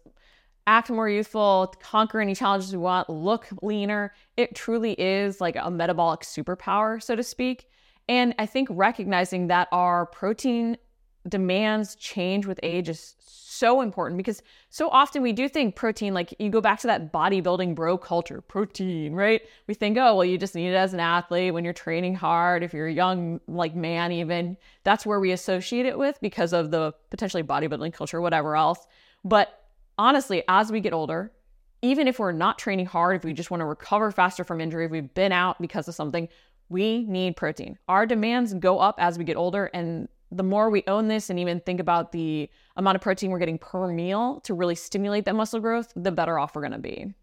act 0.67 0.89
more 0.89 1.09
youthful, 1.09 1.73
conquer 1.79 2.19
any 2.19 2.35
challenges 2.35 2.71
we 2.71 2.77
want, 2.77 3.09
look 3.09 3.47
leaner. 3.61 4.13
It 4.37 4.55
truly 4.55 4.93
is 4.93 5.39
like 5.39 5.55
a 5.55 5.69
metabolic 5.69 6.21
superpower, 6.21 7.01
so 7.01 7.15
to 7.15 7.23
speak. 7.23 7.69
And 8.07 8.35
I 8.39 8.45
think 8.45 8.67
recognizing 8.71 9.47
that 9.47 9.67
our 9.71 10.05
protein 10.05 10.77
demands 11.27 11.95
change 11.95 12.45
with 12.45 12.59
age 12.61 12.87
is 12.87 13.15
so 13.19 13.81
important 13.81 14.17
because 14.17 14.43
so 14.69 14.89
often 14.89 15.21
we 15.21 15.31
do 15.31 15.47
think 15.47 15.75
protein, 15.75 16.13
like 16.13 16.33
you 16.39 16.49
go 16.49 16.61
back 16.61 16.79
to 16.81 16.87
that 16.87 17.11
bodybuilding 17.11 17.73
bro 17.73 17.97
culture, 17.97 18.41
protein, 18.41 19.13
right? 19.13 19.41
We 19.67 19.73
think, 19.73 19.97
oh, 19.97 20.15
well, 20.15 20.25
you 20.25 20.37
just 20.37 20.55
need 20.55 20.69
it 20.69 20.75
as 20.75 20.93
an 20.93 20.99
athlete 20.99 21.53
when 21.53 21.63
you're 21.63 21.73
training 21.73 22.15
hard, 22.15 22.63
if 22.63 22.73
you're 22.73 22.87
a 22.87 22.93
young, 22.93 23.39
like 23.47 23.75
man, 23.75 24.11
even. 24.11 24.57
That's 24.83 25.05
where 25.05 25.19
we 25.19 25.31
associate 25.31 25.85
it 25.85 25.97
with 25.97 26.19
because 26.21 26.53
of 26.53 26.69
the 26.69 26.93
potentially 27.09 27.43
bodybuilding 27.43 27.93
culture, 27.93 28.21
whatever 28.21 28.55
else. 28.55 28.85
But 29.23 29.64
honestly, 29.97 30.43
as 30.47 30.71
we 30.71 30.79
get 30.79 30.93
older, 30.93 31.31
even 31.81 32.07
if 32.07 32.19
we're 32.19 32.31
not 32.31 32.57
training 32.57 32.85
hard, 32.85 33.17
if 33.17 33.23
we 33.23 33.33
just 33.33 33.51
want 33.51 33.61
to 33.61 33.65
recover 33.65 34.11
faster 34.11 34.43
from 34.43 34.61
injury, 34.61 34.85
if 34.85 34.91
we've 34.91 35.13
been 35.13 35.31
out 35.31 35.61
because 35.61 35.87
of 35.87 35.95
something, 35.95 36.27
we 36.69 37.05
need 37.05 37.35
protein. 37.35 37.77
Our 37.87 38.05
demands 38.05 38.53
go 38.55 38.79
up 38.79 38.95
as 38.97 39.17
we 39.17 39.23
get 39.23 39.37
older. 39.37 39.69
And 39.73 40.07
the 40.31 40.43
more 40.43 40.69
we 40.69 40.83
own 40.87 41.07
this 41.07 41.29
and 41.29 41.39
even 41.39 41.59
think 41.59 41.79
about 41.79 42.11
the 42.11 42.49
amount 42.75 42.95
of 42.95 43.01
protein 43.01 43.29
we're 43.29 43.39
getting 43.39 43.59
per 43.59 43.87
meal 43.87 44.41
to 44.41 44.53
really 44.53 44.75
stimulate 44.75 45.25
that 45.25 45.35
muscle 45.35 45.59
growth, 45.59 45.93
the 45.95 46.11
better 46.11 46.39
off 46.39 46.55
we're 46.55 46.61
going 46.61 46.71
to 46.71 46.79
be. 46.79 47.13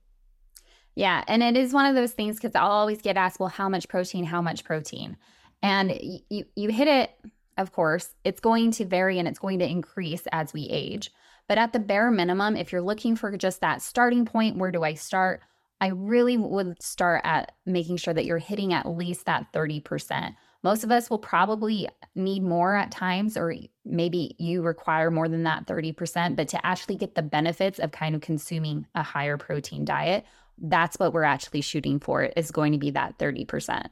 Yeah. 0.95 1.25
And 1.27 1.43
it 1.43 1.57
is 1.57 1.73
one 1.73 1.87
of 1.87 1.95
those 1.95 2.13
things 2.13 2.37
because 2.37 2.55
I'll 2.55 2.71
always 2.71 3.03
get 3.03 3.17
asked, 3.17 3.41
well, 3.41 3.49
how 3.49 3.69
much 3.69 3.89
protein? 3.89 4.25
How 4.25 4.43
much 4.43 4.63
protein? 4.63 5.17
And 5.63 5.99
you, 6.29 6.45
you 6.55 6.71
hit 6.71 6.89
it, 6.89 7.11
of 7.57 7.73
course, 7.73 8.15
it's 8.25 8.41
going 8.41 8.71
to 8.73 8.85
vary 8.85 9.19
and 9.19 9.27
it's 9.27 9.39
going 9.39 9.59
to 9.61 9.69
increase 9.69 10.23
as 10.33 10.53
we 10.53 10.69
age. 10.71 11.11
But 11.53 11.59
at 11.59 11.75
the 11.75 11.81
bare 11.81 12.11
minimum, 12.11 12.57
if 12.57 12.73
you're 12.73 12.81
looking 12.81 13.15
for 13.15 13.37
just 13.37 13.61
that 13.61 13.83
starting 13.83 14.25
point, 14.25 14.57
where 14.57 14.71
do 14.71 14.85
I 14.85 14.95
start? 14.95 15.43
I 15.83 15.89
really 15.89 16.39
would 16.39 16.83
start 16.83 17.21
at 17.25 17.53
making 17.67 17.99
sure 17.99 18.15
that 18.15 18.25
you're 18.25 18.39
hitting 18.39 18.73
at 18.73 18.89
least 18.89 19.27
that 19.27 19.53
30%. 19.53 20.35
Most 20.63 20.83
of 20.83 20.91
us 20.91 21.11
will 21.11 21.19
probably 21.19 21.91
need 22.15 22.43
more 22.43 22.75
at 22.75 22.91
times, 22.91 23.37
or 23.37 23.55
maybe 23.85 24.35
you 24.39 24.63
require 24.63 25.11
more 25.11 25.29
than 25.29 25.43
that 25.43 25.67
30%. 25.67 26.37
But 26.37 26.49
to 26.49 26.67
actually 26.67 26.97
get 26.97 27.17
the 27.17 27.23
benefits 27.23 27.79
of 27.79 27.93
kind 27.93 28.15
of 28.15 28.23
consuming 28.23 28.87
a 28.95 29.03
higher 29.03 29.37
protein 29.37 29.85
diet, 29.85 30.25
that's 30.57 30.99
what 30.99 31.13
we're 31.13 31.23
actually 31.23 31.61
shooting 31.61 32.01
for, 32.01 32.23
is 32.23 32.51
going 32.51 32.73
to 32.73 32.79
be 32.79 32.93
that 32.93 33.19
30%. 33.19 33.91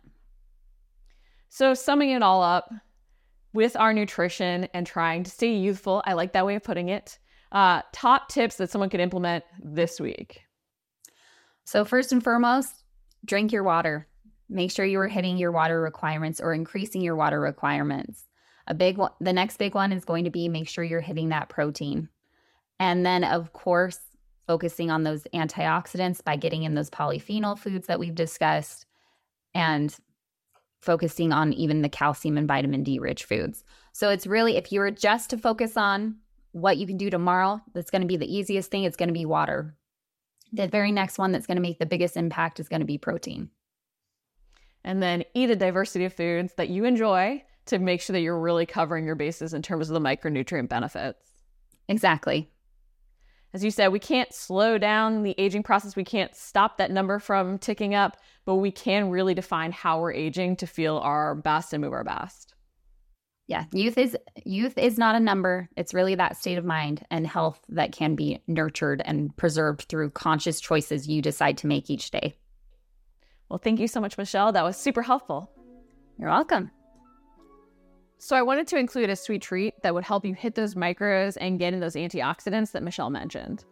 So, 1.51 1.75
summing 1.75 2.13
it 2.13 2.23
all 2.23 2.43
up 2.43 2.73
with 3.53 3.77
our 3.77 3.93
nutrition 3.93 4.67
and 4.73 4.87
trying 4.87 5.25
to 5.25 5.31
stay 5.31 5.53
youthful, 5.53 6.03
I 6.07 6.15
like 6.15 6.33
that 6.33 6.47
way 6.47 6.55
of 6.55 6.65
putting 6.65 6.89
it 6.89 7.19
uh, 7.53 7.83
top 7.93 8.29
tips 8.29 8.57
that 8.57 8.71
someone 8.71 8.91
could 8.91 9.01
implement 9.01 9.45
this 9.63 10.01
week. 10.01 10.43
So, 11.65 11.85
first 11.85 12.13
and 12.13 12.23
foremost, 12.23 12.85
drink 13.25 13.53
your 13.53 13.63
water. 13.63 14.07
Make 14.49 14.73
sure 14.73 14.85
you 14.85 14.99
are 15.01 15.09
hitting 15.09 15.37
your 15.37 15.53
water 15.53 15.81
requirements 15.81 16.41
or 16.41 16.53
increasing 16.53 17.03
your 17.03 17.17
water 17.17 17.41
requirements. 17.41 18.25
A 18.67 18.75
big 18.75 18.99
one, 18.99 19.13
the 19.21 19.33
next 19.33 19.57
big 19.57 19.75
one 19.75 19.93
is 19.93 20.05
going 20.05 20.25
to 20.25 20.31
be 20.31 20.49
make 20.49 20.69
sure 20.69 20.85
you're 20.85 21.01
hitting 21.01 21.29
that 21.29 21.49
protein. 21.49 22.09
And 22.79 23.05
then, 23.05 23.25
of 23.25 23.53
course, 23.53 23.99
focusing 24.47 24.91
on 24.91 25.05
those 25.05 25.27
antioxidants 25.35 26.25
by 26.25 26.37
getting 26.37 26.65
in 26.65 26.75
those 26.75 26.91
polyphenol 26.91 27.59
foods 27.59 27.87
that 27.87 28.01
we've 28.01 28.15
discussed 28.15 28.87
and 29.55 29.95
focusing 30.81 31.33
on 31.33 31.53
even 31.53 31.83
the 31.83 31.89
calcium 31.89 32.39
and 32.39 32.49
vitamin 32.49 32.83
D 32.83 32.99
rich 32.99 33.25
foods. 33.25 33.65
So 33.93 34.09
it's 34.11 34.27
really, 34.27 34.57
if 34.57 34.73
you 34.73 34.81
were 34.81 34.91
just 34.91 35.31
to 35.31 35.39
focus 35.39 35.77
on 35.77 36.17
what 36.53 36.77
you 36.77 36.87
can 36.87 36.97
do 36.97 37.11
tomorrow, 37.11 37.61
that's 37.75 37.91
going 37.91 38.03
to 38.03 38.09
be 38.09 38.17
the 38.17 38.33
easiest 38.33 38.71
thing. 38.71 38.85
It's 38.85 38.97
going 38.97 39.09
to 39.09 39.15
be 39.15 39.27
water. 39.27 39.77
The 40.53 40.69
very 40.69 40.93
next 40.93 41.19
one 41.19 41.33
that's 41.33 41.47
going 41.47 41.57
to 41.57 41.63
make 41.63 41.79
the 41.79 41.87
biggest 41.87 42.17
impact 42.17 42.59
is 42.59 42.69
going 42.69 42.81
to 42.81 42.87
be 42.87 42.99
protein. 42.99 43.51
And 44.83 45.03
then 45.03 45.25
eat 45.35 45.51
a 45.51 45.57
diversity 45.57 46.07
of 46.07 46.15
foods 46.15 46.55
that 46.57 46.71
you 46.71 46.85
enjoy 46.85 47.45
to 47.67 47.79
make 47.79 48.01
sure 48.01 48.15
that 48.15 48.21
you're 48.21 48.41
really 48.41 48.67
covering 48.67 49.05
your 49.05 49.15
bases 49.15 49.55
in 49.55 49.63
terms 49.63 49.89
of 49.89 49.95
the 49.95 50.01
micronutrient 50.01 50.69
benefits. 50.69 51.23
Exactly. 51.89 52.51
As 53.53 53.65
you 53.65 53.71
said, 53.71 53.89
we 53.89 53.99
can't 53.99 54.33
slow 54.33 54.79
down 54.79 55.23
the 55.23 55.35
aging 55.37 55.65
process. 55.65 55.97
We 55.97 56.05
can't 56.05 56.35
stop 56.35 56.79
that 56.79 56.93
number 56.93 57.19
from 57.19 57.59
ticking 57.59 57.95
up, 57.95 58.17
but 58.45 58.57
we 58.57 58.71
can 58.71 59.11
really 59.11 59.35
define 59.35 59.73
how 59.73 60.01
we're 60.01 60.13
aging 60.13 60.57
to 60.57 60.67
feel 60.67 60.99
our 60.99 61.35
best 61.35 61.73
and 61.73 61.83
move 61.83 61.93
our 61.93 62.05
best. 62.05 62.50
Yeah, 63.51 63.65
youth 63.73 63.99
is 63.99 64.17
youth 64.45 64.79
is 64.79 64.97
not 64.97 65.17
a 65.17 65.21
number. 65.21 65.69
It's 65.77 65.93
really 65.93 66.15
that 66.15 66.37
state 66.37 66.57
of 66.57 66.65
mind 66.65 67.05
and 67.11 67.27
health 67.27 67.61
that 67.71 67.91
can 67.91 68.15
be 68.15 68.41
nurtured 68.47 69.03
and 69.05 69.37
preserved 69.37 69.87
through 69.89 70.11
conscious 70.11 70.61
choices 70.61 71.09
you 71.09 71.21
decide 71.21 71.59
to 71.59 71.67
make 71.67 71.91
each 71.91 72.13
day. 72.13 72.37
Well, 73.49 73.59
thank 73.59 73.81
you 73.81 73.89
so 73.89 74.01
much, 74.01 74.17
Michelle. 74.17 74.53
That 74.53 74.63
was 74.63 74.77
super 74.77 75.03
helpful. 75.03 75.51
You're 76.17 76.31
welcome. 76.31 76.71
So, 78.19 78.37
I 78.37 78.43
wanted 78.43 78.69
to 78.69 78.77
include 78.77 79.11
a 79.11 79.17
sweet 79.17 79.43
treat 79.43 79.75
that 79.83 79.95
would 79.95 80.05
help 80.05 80.25
you 80.25 80.35
hit 80.35 80.55
those 80.55 80.77
micros 80.77 81.37
and 81.41 81.59
get 81.59 81.75
in 81.75 81.81
those 81.81 81.97
antioxidants 81.97 82.71
that 82.71 82.85
Michelle 82.85 83.11
mentioned. 83.11 83.65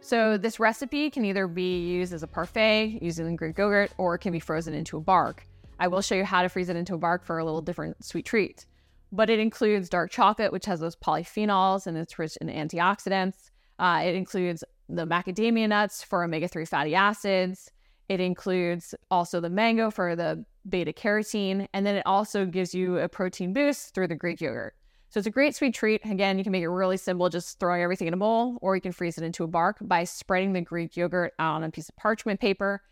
So, 0.00 0.38
this 0.38 0.58
recipe 0.58 1.08
can 1.08 1.24
either 1.24 1.46
be 1.46 1.86
used 1.86 2.12
as 2.12 2.24
a 2.24 2.26
parfait 2.26 2.98
using 3.00 3.36
Greek 3.36 3.56
yogurt 3.56 3.92
or 3.96 4.16
it 4.16 4.22
can 4.22 4.32
be 4.32 4.40
frozen 4.40 4.74
into 4.74 4.96
a 4.96 5.00
bark. 5.00 5.46
I 5.78 5.86
will 5.86 6.02
show 6.02 6.16
you 6.16 6.24
how 6.24 6.42
to 6.42 6.48
freeze 6.48 6.68
it 6.68 6.74
into 6.74 6.94
a 6.94 6.98
bark 6.98 7.24
for 7.24 7.38
a 7.38 7.44
little 7.44 7.62
different 7.62 8.04
sweet 8.04 8.26
treat 8.26 8.66
but 9.12 9.30
it 9.30 9.38
includes 9.38 9.88
dark 9.88 10.10
chocolate, 10.10 10.52
which 10.52 10.66
has 10.66 10.80
those 10.80 10.96
polyphenols 10.96 11.86
and 11.86 11.96
it's 11.96 12.18
rich 12.18 12.36
in 12.40 12.48
antioxidants. 12.48 13.50
Uh, 13.78 14.02
it 14.04 14.14
includes 14.14 14.62
the 14.88 15.06
macadamia 15.06 15.68
nuts 15.68 16.02
for 16.02 16.22
omega 16.24 16.48
3 16.48 16.64
fatty 16.64 16.94
acids. 16.94 17.70
It 18.08 18.20
includes 18.20 18.94
also 19.10 19.40
the 19.40 19.50
mango 19.50 19.90
for 19.90 20.16
the 20.16 20.44
beta 20.68 20.92
carotene. 20.92 21.66
And 21.72 21.86
then 21.86 21.96
it 21.96 22.02
also 22.06 22.44
gives 22.44 22.74
you 22.74 22.98
a 22.98 23.08
protein 23.08 23.52
boost 23.52 23.94
through 23.94 24.08
the 24.08 24.16
Greek 24.16 24.40
yogurt. 24.40 24.74
So 25.08 25.18
it's 25.18 25.26
a 25.26 25.30
great 25.30 25.56
sweet 25.56 25.74
treat. 25.74 26.02
Again, 26.04 26.38
you 26.38 26.44
can 26.44 26.52
make 26.52 26.62
it 26.62 26.68
really 26.68 26.96
simple, 26.96 27.28
just 27.28 27.58
throwing 27.58 27.82
everything 27.82 28.06
in 28.06 28.14
a 28.14 28.16
bowl, 28.16 28.58
or 28.60 28.76
you 28.76 28.80
can 28.80 28.92
freeze 28.92 29.18
it 29.18 29.24
into 29.24 29.42
a 29.42 29.48
bark 29.48 29.78
by 29.80 30.04
spreading 30.04 30.52
the 30.52 30.60
Greek 30.60 30.96
yogurt 30.96 31.32
on 31.38 31.64
a 31.64 31.70
piece 31.70 31.88
of 31.88 31.96
parchment 31.96 32.38
paper 32.38 32.82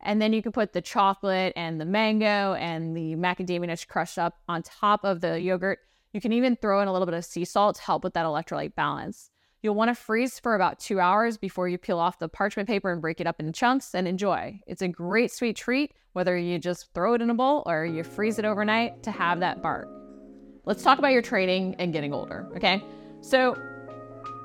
and 0.00 0.20
then 0.20 0.32
you 0.32 0.42
can 0.42 0.52
put 0.52 0.72
the 0.72 0.80
chocolate 0.80 1.52
and 1.56 1.80
the 1.80 1.84
mango 1.84 2.54
and 2.54 2.96
the 2.96 3.14
macadamia 3.16 3.66
nuts 3.66 3.84
crushed 3.84 4.18
up 4.18 4.38
on 4.48 4.62
top 4.62 5.04
of 5.04 5.20
the 5.20 5.40
yogurt. 5.40 5.78
You 6.12 6.20
can 6.20 6.32
even 6.32 6.56
throw 6.56 6.80
in 6.80 6.88
a 6.88 6.92
little 6.92 7.06
bit 7.06 7.14
of 7.14 7.24
sea 7.24 7.44
salt 7.44 7.76
to 7.76 7.82
help 7.82 8.04
with 8.04 8.14
that 8.14 8.24
electrolyte 8.24 8.74
balance. 8.74 9.30
You'll 9.62 9.74
want 9.74 9.88
to 9.88 9.94
freeze 9.94 10.38
for 10.38 10.54
about 10.54 10.78
two 10.78 11.00
hours 11.00 11.36
before 11.36 11.68
you 11.68 11.78
peel 11.78 11.98
off 11.98 12.18
the 12.18 12.28
parchment 12.28 12.68
paper 12.68 12.92
and 12.92 13.00
break 13.02 13.20
it 13.20 13.26
up 13.26 13.40
into 13.40 13.52
chunks 13.52 13.94
and 13.94 14.06
enjoy. 14.06 14.60
It's 14.66 14.82
a 14.82 14.88
great 14.88 15.32
sweet 15.32 15.56
treat, 15.56 15.92
whether 16.12 16.36
you 16.36 16.58
just 16.58 16.92
throw 16.94 17.14
it 17.14 17.22
in 17.22 17.30
a 17.30 17.34
bowl 17.34 17.62
or 17.66 17.84
you 17.84 18.04
freeze 18.04 18.38
it 18.38 18.44
overnight 18.44 19.02
to 19.02 19.10
have 19.10 19.40
that 19.40 19.62
bark. 19.62 19.88
Let's 20.64 20.82
talk 20.82 20.98
about 20.98 21.12
your 21.12 21.22
training 21.22 21.76
and 21.78 21.92
getting 21.92 22.12
older, 22.12 22.46
okay? 22.56 22.84
So, 23.22 23.56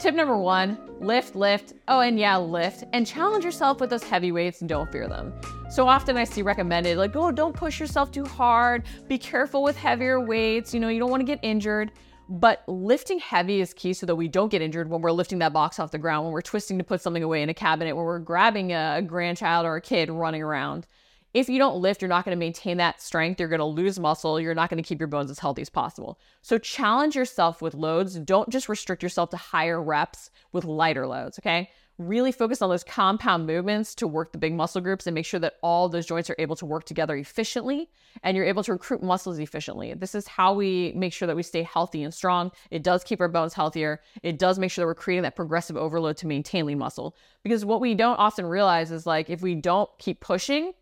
Tip 0.01 0.15
number 0.15 0.35
one 0.35 0.79
lift, 0.99 1.35
lift. 1.35 1.73
Oh, 1.87 1.99
and 1.99 2.17
yeah, 2.17 2.35
lift. 2.35 2.85
And 2.91 3.05
challenge 3.05 3.45
yourself 3.45 3.79
with 3.79 3.91
those 3.91 4.01
heavy 4.01 4.31
weights 4.31 4.61
and 4.61 4.67
don't 4.67 4.91
fear 4.91 5.07
them. 5.07 5.31
So 5.69 5.87
often 5.87 6.17
I 6.17 6.23
see 6.23 6.41
recommended, 6.41 6.97
like, 6.97 7.15
oh, 7.15 7.31
don't 7.31 7.55
push 7.55 7.79
yourself 7.79 8.11
too 8.11 8.25
hard. 8.25 8.85
Be 9.07 9.19
careful 9.19 9.61
with 9.61 9.77
heavier 9.77 10.19
weights. 10.19 10.73
You 10.73 10.79
know, 10.79 10.87
you 10.87 10.97
don't 10.97 11.11
want 11.11 11.21
to 11.21 11.25
get 11.25 11.37
injured. 11.43 11.91
But 12.29 12.63
lifting 12.67 13.19
heavy 13.19 13.61
is 13.61 13.75
key 13.75 13.93
so 13.93 14.07
that 14.07 14.15
we 14.15 14.27
don't 14.27 14.49
get 14.49 14.63
injured 14.63 14.89
when 14.89 15.01
we're 15.01 15.11
lifting 15.11 15.37
that 15.37 15.53
box 15.53 15.77
off 15.77 15.91
the 15.91 15.99
ground, 15.99 16.25
when 16.25 16.33
we're 16.33 16.41
twisting 16.41 16.79
to 16.79 16.83
put 16.83 17.01
something 17.01 17.21
away 17.21 17.43
in 17.43 17.49
a 17.49 17.53
cabinet, 17.53 17.95
when 17.95 18.03
we're 18.03 18.17
grabbing 18.17 18.73
a 18.73 19.03
grandchild 19.03 19.67
or 19.67 19.75
a 19.75 19.81
kid 19.81 20.09
running 20.09 20.41
around 20.41 20.87
if 21.33 21.47
you 21.47 21.57
don't 21.57 21.81
lift, 21.81 22.01
you're 22.01 22.09
not 22.09 22.25
going 22.25 22.35
to 22.35 22.39
maintain 22.39 22.77
that 22.77 23.01
strength. 23.01 23.39
You're 23.39 23.49
going 23.49 23.59
to 23.59 23.65
lose 23.65 23.99
muscle. 23.99 24.39
You're 24.39 24.53
not 24.53 24.69
going 24.69 24.81
to 24.81 24.87
keep 24.87 24.99
your 24.99 25.07
bones 25.07 25.31
as 25.31 25.39
healthy 25.39 25.61
as 25.61 25.69
possible. 25.69 26.19
So 26.41 26.57
challenge 26.57 27.15
yourself 27.15 27.61
with 27.61 27.73
loads. 27.73 28.15
Don't 28.15 28.49
just 28.49 28.67
restrict 28.67 29.01
yourself 29.01 29.29
to 29.29 29.37
higher 29.37 29.81
reps 29.81 30.29
with 30.51 30.65
lighter 30.65 31.07
loads, 31.07 31.39
okay? 31.39 31.69
Really 31.97 32.31
focus 32.31 32.61
on 32.61 32.69
those 32.69 32.83
compound 32.83 33.45
movements 33.45 33.93
to 33.95 34.07
work 34.07 34.31
the 34.31 34.37
big 34.37 34.53
muscle 34.53 34.81
groups 34.81 35.07
and 35.07 35.13
make 35.13 35.25
sure 35.25 35.39
that 35.39 35.55
all 35.61 35.87
those 35.87 36.05
joints 36.05 36.29
are 36.29 36.35
able 36.39 36.55
to 36.55 36.65
work 36.65 36.83
together 36.83 37.15
efficiently 37.15 37.89
and 38.23 38.35
you're 38.35 38.45
able 38.45 38.63
to 38.63 38.71
recruit 38.73 39.03
muscles 39.03 39.39
efficiently. 39.39 39.93
This 39.93 40.15
is 40.15 40.27
how 40.27 40.53
we 40.53 40.93
make 40.95 41.13
sure 41.13 41.27
that 41.27 41.35
we 41.35 41.43
stay 41.43 41.63
healthy 41.63 42.03
and 42.03 42.13
strong. 42.13 42.51
It 42.71 42.83
does 42.83 43.03
keep 43.03 43.21
our 43.21 43.27
bones 43.27 43.53
healthier. 43.53 44.01
It 44.23 44.39
does 44.39 44.57
make 44.57 44.71
sure 44.71 44.83
that 44.83 44.87
we're 44.87 44.95
creating 44.95 45.23
that 45.23 45.35
progressive 45.35 45.77
overload 45.77 46.17
to 46.17 46.27
maintain 46.27 46.65
lean 46.65 46.79
muscle. 46.79 47.15
Because 47.43 47.63
what 47.63 47.81
we 47.81 47.93
don't 47.93 48.17
often 48.17 48.45
realize 48.45 48.91
is 48.91 49.05
like 49.05 49.29
if 49.29 49.41
we 49.41 49.53
don't 49.53 49.89
keep 49.99 50.21
pushing, 50.21 50.73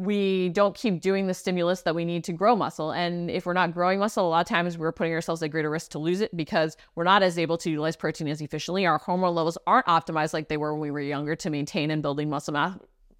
we 0.00 0.48
don't 0.48 0.74
keep 0.74 1.02
doing 1.02 1.26
the 1.26 1.34
stimulus 1.34 1.82
that 1.82 1.94
we 1.94 2.06
need 2.06 2.24
to 2.24 2.32
grow 2.32 2.56
muscle. 2.56 2.90
And 2.90 3.30
if 3.30 3.44
we're 3.44 3.52
not 3.52 3.74
growing 3.74 3.98
muscle, 3.98 4.26
a 4.26 4.30
lot 4.30 4.40
of 4.40 4.46
times 4.46 4.78
we're 4.78 4.92
putting 4.92 5.12
ourselves 5.12 5.42
at 5.42 5.50
greater 5.50 5.68
risk 5.68 5.90
to 5.90 5.98
lose 5.98 6.22
it 6.22 6.34
because 6.34 6.78
we're 6.94 7.04
not 7.04 7.22
as 7.22 7.38
able 7.38 7.58
to 7.58 7.68
utilize 7.68 7.96
protein 7.96 8.26
as 8.28 8.40
efficiently. 8.40 8.86
Our 8.86 8.96
hormone 8.96 9.34
levels 9.34 9.58
aren't 9.66 9.84
optimized 9.84 10.32
like 10.32 10.48
they 10.48 10.56
were 10.56 10.72
when 10.72 10.80
we 10.80 10.90
were 10.90 11.00
younger 11.00 11.36
to 11.36 11.50
maintain 11.50 11.90
and 11.90 12.00
building 12.00 12.30
muscle 12.30 12.54
mass 12.54 12.78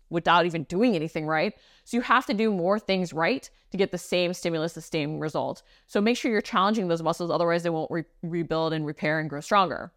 without 0.08 0.46
even 0.46 0.64
doing 0.64 0.96
anything 0.96 1.26
right. 1.26 1.52
So 1.84 1.98
you 1.98 2.00
have 2.00 2.24
to 2.26 2.34
do 2.34 2.50
more 2.50 2.78
things 2.78 3.12
right 3.12 3.48
to 3.72 3.76
get 3.76 3.92
the 3.92 3.98
same 3.98 4.32
stimulus, 4.32 4.72
the 4.72 4.80
same 4.80 5.20
result. 5.20 5.62
So 5.86 6.00
make 6.00 6.16
sure 6.16 6.32
you're 6.32 6.40
challenging 6.40 6.88
those 6.88 7.02
muscles, 7.02 7.30
otherwise 7.30 7.62
they 7.62 7.70
won't 7.70 7.90
re- 7.90 8.04
rebuild 8.22 8.72
and 8.72 8.86
repair 8.86 9.20
and 9.20 9.28
grow 9.28 9.40
stronger. 9.40 9.92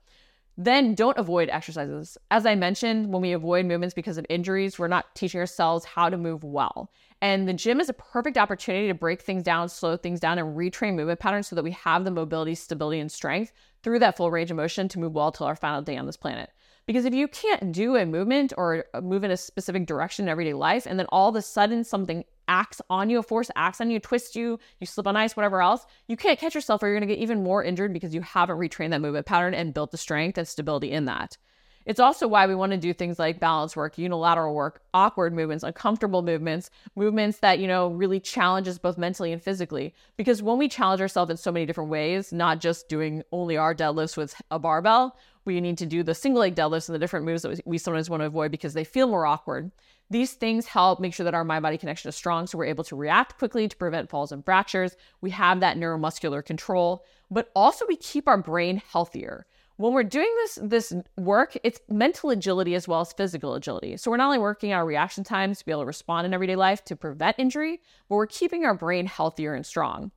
Then 0.56 0.94
don't 0.94 1.18
avoid 1.18 1.50
exercises. 1.50 2.18
As 2.30 2.46
I 2.46 2.54
mentioned, 2.54 3.12
when 3.12 3.24
we 3.24 3.32
avoid 3.32 3.66
movements 3.66 3.96
because 3.96 4.20
of 4.20 4.26
injuries, 4.30 4.78
we're 4.78 4.88
not 4.88 5.16
teaching 5.16 5.39
ourselves 5.39 5.84
how 5.84 6.10
to 6.10 6.18
move 6.18 6.44
well. 6.44 6.92
And 7.22 7.48
the 7.48 7.54
gym 7.54 7.80
is 7.80 7.89
a 7.89 7.94
perfect 7.94 8.38
opportunity 8.38 8.88
to 8.88 8.94
break 8.94 9.22
things 9.22 9.42
down, 9.42 9.68
slow 9.70 9.98
things 9.98 10.20
down, 10.20 10.38
and 10.38 10.56
retrain 10.56 10.94
movement 10.94 11.20
patterns 11.20 11.48
so 11.48 11.56
that 11.56 11.63
we 11.63 11.72
have 11.72 12.04
the 12.04 12.12
mobility, 12.12 12.54
stability, 12.54 13.00
and 13.00 13.12
strength 13.12 13.52
through 13.82 14.00
that 14.00 14.16
full 14.16 14.30
range 14.30 14.52
of 14.52 14.58
motion 14.58 14.88
to 14.89 15.00
move 15.00 15.13
well 15.13 15.32
till 15.32 15.48
our 15.48 15.56
final 15.56 15.82
day 15.82 15.98
on 15.98 16.06
this 16.06 16.18
planet. 16.18 16.52
Because 16.86 17.06
if 17.06 17.13
you 17.13 17.28
can't 17.30 17.72
do 17.72 17.96
a 17.96 18.06
movement 18.06 18.54
or 18.58 18.86
move 19.02 19.24
in 19.24 19.32
a 19.32 19.38
specific 19.38 19.88
direction 19.88 20.26
in 20.26 20.30
everyday 20.30 20.54
life, 20.54 20.86
and 20.86 21.00
then 21.00 21.08
all 21.10 21.30
of 21.30 21.36
a 21.36 21.42
sudden 21.42 21.84
something 21.84 22.26
acts 22.48 22.82
on 22.90 23.10
you, 23.10 23.20
a 23.20 23.24
force 23.24 23.50
acts 23.56 23.82
on 23.82 23.90
you, 23.90 24.00
twists 24.00 24.36
you, 24.36 24.60
you 24.80 24.88
slip 24.88 25.08
on 25.08 25.16
ice, 25.16 25.36
whatever 25.36 25.62
else, 25.62 25.86
you 26.08 26.18
can't 26.18 26.40
catch 26.40 26.56
yourself 26.56 26.84
or 26.84 26.88
you're 26.88 27.00
going 27.00 27.08
to 27.08 27.14
get 27.14 27.22
even 27.22 27.44
more 27.44 27.64
injured 27.64 27.94
because 27.94 28.14
you 28.14 28.22
haven't 28.22 28.58
retrained 28.58 28.92
that 28.92 29.02
movement 29.02 29.26
pattern 29.26 29.54
and 29.54 29.74
built 29.74 29.92
the 29.92 29.98
strength 29.98 30.38
and 30.38 30.48
stability 30.48 30.92
in 30.92 31.06
that. 31.06 31.38
It's 31.86 32.00
also 32.00 32.28
why 32.28 32.48
we 32.48 32.56
want 32.56 32.72
to 32.72 32.78
do 32.78 32.94
things 32.94 33.20
like 33.20 33.40
balance 33.40 33.76
work, 33.76 33.98
unilateral 33.98 34.56
work, 34.56 34.82
awkward 34.94 35.34
movements, 35.34 35.64
uncomfortable 35.64 36.22
movements, 36.22 36.70
movements 36.96 37.40
that, 37.40 37.60
you 37.60 37.68
know, 37.68 37.90
really 37.90 38.20
challenge 38.20 38.68
us 38.68 38.78
both 38.78 38.98
mentally 38.98 39.34
and 39.34 39.42
physically. 39.42 39.94
Because 40.16 40.42
when 40.42 40.58
we 40.58 40.70
challenge 40.70 41.02
ourselves 41.02 41.30
in 41.30 41.38
so 41.38 41.52
many 41.52 41.66
different 41.66 41.90
ways, 41.90 42.32
not 42.32 42.62
just 42.62 42.88
doing 42.88 43.24
only 43.32 43.58
our 43.58 43.76
deadlifts 43.76 44.16
with 44.16 44.34
a 44.50 44.60
barbell, 44.60 45.18
we 45.46 45.60
need 45.60 45.78
to 45.80 45.86
do 45.86 46.04
the 46.04 46.16
single 46.16 46.40
leg 46.40 46.56
deadlifts 46.56 46.88
and 46.88 46.96
the 46.96 47.00
different 47.00 47.26
moves 47.26 47.42
that 47.42 47.60
we 47.66 47.78
sometimes 47.78 48.10
want 48.10 48.22
to 48.22 48.28
avoid 48.28 48.52
because 48.52 48.74
they 48.74 48.86
feel 48.86 49.08
more 49.08 49.26
awkward. 49.26 49.72
These 50.10 50.34
things 50.34 50.68
help 50.68 51.00
make 51.00 51.13
sure 51.13 51.24
that 51.24 51.34
our 51.34 51.44
mind 51.44 51.63
body 51.63 51.78
connection 51.78 52.10
is 52.10 52.16
strong 52.16 52.46
so 52.46 52.58
we're 52.58 52.66
able 52.66 52.84
to 52.86 52.96
react 52.96 53.38
quickly 53.38 53.68
to 53.68 53.76
prevent 53.76 54.10
falls 54.10 54.32
and 54.32 54.46
fractures. 54.46 54.96
We 55.22 55.32
have 55.32 55.60
that 55.62 55.78
neuromuscular 55.78 56.46
control, 56.46 57.04
but 57.32 57.50
also 57.56 57.86
we 57.88 57.96
keep 57.96 58.28
our 58.28 58.38
brain 58.38 58.82
healthier. 58.92 59.46
When 59.78 59.94
we're 59.94 60.04
doing 60.04 60.32
this 60.42 60.60
this 60.62 60.94
work, 61.18 61.58
it's 61.63 61.80
mental 61.89 62.30
agility 62.30 62.76
as 62.76 62.88
well 62.88 63.02
as 63.02 63.12
physical 63.12 63.56
agility. 63.56 63.98
So 63.98 64.12
we're 64.12 64.18
not 64.18 64.28
only 64.28 64.38
working 64.38 64.72
our 64.72 64.86
reaction 64.86 65.24
times 65.24 65.60
to 65.60 65.66
be 65.66 65.72
able 65.72 65.82
to 65.82 65.88
respond 65.88 66.28
in 66.28 66.34
everyday 66.34 66.56
life 66.56 66.84
to 66.86 66.96
prevent 66.96 67.39
injury, 67.39 67.82
but 68.08 68.16
we're 68.16 68.28
keeping 68.28 68.66
our 68.66 68.76
brain 68.76 69.08
healthier 69.08 69.56
and 69.56 69.66
strong 69.66 70.12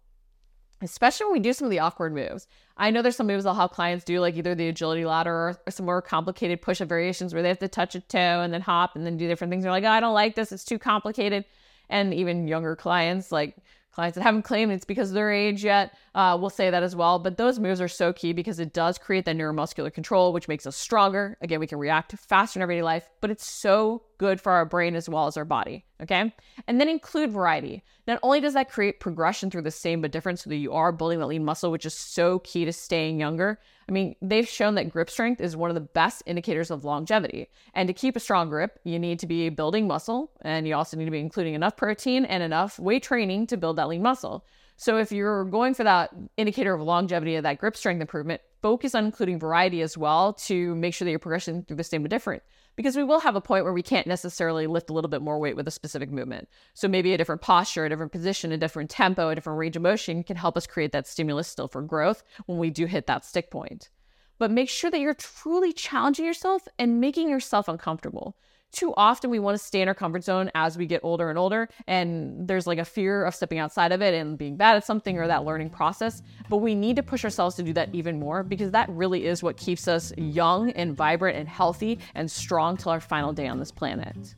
especially 0.83 1.27
when 1.27 1.33
we 1.35 1.41
do 1.41 1.53
some 1.53 1.67
of 1.67 1.71
the 1.71 1.79
awkward 1.79 2.15
moves. 2.15 2.47
I 2.77 2.91
know 2.91 3.01
there's 3.01 3.17
some 3.17 3.27
moves 3.27 3.47
I'll 3.47 3.55
have 3.55 3.71
clients 3.71 4.05
do, 4.05 4.21
like 4.21 4.37
either 4.37 4.55
the 4.55 4.69
agility 4.69 5.05
ladder 5.05 5.33
or, 5.33 5.57
some 5.71 5.87
more 5.87 6.03
complicated 6.03 6.61
push 6.61 6.81
up 6.81 6.89
variations 6.89 7.33
where 7.33 7.43
they 7.43 7.49
have 7.49 7.59
to 7.61 7.69
touch 7.69 7.95
a 7.95 8.01
toe 8.01 8.19
and 8.19 8.53
then 8.53 8.61
hop 8.61 8.97
and 8.97 9.07
then 9.07 9.17
do 9.17 9.27
different 9.27 9.51
things. 9.51 9.63
They're 9.63 9.73
like, 9.73 9.85
oh, 9.85 9.89
I 9.89 10.01
don't 10.01 10.15
like 10.15 10.35
this, 10.35 10.53
it's 10.53 10.65
too 10.65 10.79
complicated. 10.79 11.45
And 11.89 12.13
even 12.13 12.49
younger 12.49 12.77
clients, 12.77 13.33
like 13.33 13.57
clients 13.93 14.17
that 14.17 14.23
haven't 14.23 14.43
claimed 14.43 14.73
it's 14.73 14.85
because 14.85 15.09
of 15.09 15.15
their 15.15 15.33
age 15.33 15.65
yet, 15.65 15.97
uh, 16.15 16.37
will 16.39 16.51
say 16.51 16.69
that 16.69 16.83
as 16.83 16.95
well. 16.95 17.19
But 17.19 17.39
those 17.39 17.59
moves 17.59 17.81
are 17.81 17.89
so 17.89 18.13
key 18.13 18.35
because 18.35 18.61
it 18.61 18.75
does 18.75 18.99
create 18.99 19.25
that 19.25 19.37
neuromuscular 19.37 19.93
control, 19.93 20.35
which 20.35 20.49
makes 20.49 20.67
us 20.67 20.77
stronger. 20.77 21.39
Again, 21.41 21.61
we 21.61 21.67
can 21.67 21.79
react 21.79 22.13
faster 22.13 22.59
in 22.59 22.63
everyday 22.63 22.83
life, 22.83 23.09
but 23.23 23.31
it's 23.31 23.47
so 23.51 24.03
good 24.19 24.39
for 24.39 24.53
our 24.53 24.67
brain 24.67 24.95
as 24.95 25.09
well 25.09 25.27
as 25.27 25.39
our 25.39 25.47
body 25.47 25.87
Okay. 26.03 26.35
And 26.67 26.79
then 26.79 26.89
include 26.89 27.31
variety. 27.31 27.83
Not 28.07 28.19
only 28.23 28.41
does 28.41 28.53
that 28.53 28.71
create 28.71 29.01
progression 29.01 29.51
through 29.51 29.63
the 29.63 29.71
same 29.71 30.03
but 30.03 30.11
different 30.11 30.39
so 30.39 30.51
that 30.51 30.57
you 30.57 30.73
are 30.73 30.93
building 30.93 31.19
that 31.21 31.27
lean 31.27 31.45
muscle, 31.45 31.71
which 31.71 31.87
is 31.87 31.95
so 31.95 32.41
key 32.41 32.67
to 32.67 32.73
staying 32.73 33.19
younger. 33.19 33.59
I 33.89 33.93
mean, 33.93 34.15
they've 34.21 34.47
shown 34.47 34.75
that 34.75 34.91
grip 34.91 35.09
strength 35.09 35.41
is 35.41 35.57
one 35.57 35.71
of 35.71 35.75
the 35.75 35.81
best 35.81 36.23
indicators 36.27 36.71
of 36.71 36.85
longevity. 36.85 37.49
And 37.73 37.87
to 37.87 37.95
keep 37.95 38.15
a 38.15 38.21
strong 38.21 38.51
grip, 38.51 38.79
you 38.85 38.99
need 38.99 39.19
to 39.21 39.27
be 39.27 39.49
building 39.49 39.87
muscle 39.87 40.33
and 40.43 40.69
you 40.69 40.75
also 40.75 40.97
need 40.99 41.07
to 41.07 41.11
be 41.11 41.21
including 41.21 41.55
enough 41.55 41.77
protein 41.77 42.27
and 42.27 42.43
enough 42.43 42.79
weight 42.79 43.03
training 43.03 43.47
to 43.49 43.57
build 43.57 43.77
that 43.77 43.89
lean 43.89 44.03
muscle. 44.03 44.45
So 44.77 44.99
if 44.99 45.11
you're 45.11 45.45
going 45.45 45.73
for 45.73 45.85
that 45.85 46.11
indicator 46.37 46.75
of 46.75 46.83
longevity 46.83 47.37
of 47.37 47.45
that 47.45 47.59
grip 47.59 47.77
strength 47.77 48.03
improvement, 48.03 48.43
focus 48.67 48.97
on 48.97 49.05
including 49.05 49.39
variety 49.39 49.81
as 49.81 49.97
well 49.97 50.33
to 50.33 50.75
make 50.75 50.93
sure 50.93 51.05
that 51.05 51.13
you're 51.13 51.21
progressing 51.21 51.63
through 51.63 51.77
the 51.77 51.85
same 51.85 52.03
but 52.03 52.11
different 52.11 52.43
because 52.75 52.97
we 52.97 53.05
will 53.05 53.21
have 53.21 53.37
a 53.37 53.41
point 53.41 53.63
where 53.63 53.73
we 53.73 53.81
can't 53.81 54.09
necessarily 54.09 54.67
lift 54.67 54.91
a 54.91 54.93
little 54.93 55.09
bit 55.09 55.23
more 55.23 55.39
weight 55.39 55.55
with 55.55 55.69
a 55.69 55.71
specific 55.71 56.11
movement. 56.11 56.49
So 56.75 56.89
maybe 56.89 57.15
a 57.15 57.17
different 57.17 57.43
posture, 57.43 57.85
a 57.85 57.89
different 57.89 58.11
position, 58.11 58.51
a 58.51 58.59
different 58.59 58.91
tempo, 58.91 59.29
a 59.29 59.37
different 59.37 59.61
range 59.61 59.77
of 59.77 59.83
motion 59.83 60.25
can 60.25 60.35
help 60.35 60.57
us 60.57 60.67
create 60.67 60.91
that 60.91 61.07
stimulus 61.07 61.47
still 61.47 61.69
for 61.69 61.81
growth 61.81 62.25
when 62.47 62.59
we 62.59 62.71
do 62.71 62.87
hit 62.87 63.07
that 63.07 63.25
stick 63.25 63.53
point. 63.53 63.89
But 64.37 64.51
make 64.51 64.69
sure 64.69 64.91
that 64.91 64.99
you're 64.99 65.15
truly 65.15 65.73
challenging 65.73 66.25
yourself 66.25 66.67
and 66.77 67.01
making 67.01 67.29
yourself 67.29 67.69
uncomfortable 67.69 68.37
too 68.73 68.93
often 68.97 69.31
we 69.31 69.39
want 69.39 69.59
to 69.59 69.65
stay 69.65 69.81
in 69.81 69.89
our 69.89 69.95
comfort 69.95 70.25
zone 70.25 70.51
as 70.55 70.77
we 70.77 70.87
get 70.87 71.01
older 71.03 71.31
and 71.31 71.39
older 71.39 71.69
and 71.87 72.47
there's 72.47 72.67
like 72.67 72.79
a 72.79 72.85
fear 72.85 73.25
of 73.25 73.35
stepping 73.35 73.59
outside 73.59 73.93
of 73.93 74.03
it 74.03 74.15
and 74.15 74.37
being 74.37 74.57
bad 74.57 74.77
at 74.77 74.85
something 74.85 75.19
or 75.19 75.27
that 75.27 75.45
learning 75.45 75.71
process 75.71 76.23
but 76.49 76.59
we 76.59 76.75
need 76.75 76.97
to 76.97 77.03
push 77.03 77.25
ourselves 77.25 77.57
to 77.57 77.63
do 77.63 77.73
that 77.73 77.89
even 77.95 78.19
more 78.19 78.43
because 78.43 78.71
that 78.71 78.89
really 78.91 79.27
is 79.27 79.43
what 79.43 79.57
keeps 79.57 79.89
us 79.89 80.13
young 80.17 80.71
and 80.73 80.97
vibrant 80.97 81.37
and 81.37 81.49
healthy 81.49 81.99
and 82.15 82.31
strong 82.31 82.77
till 82.77 82.93
our 82.93 83.01
final 83.01 83.33
day 83.33 83.47
on 83.47 83.59
this 83.59 83.73
planet. 83.73 84.35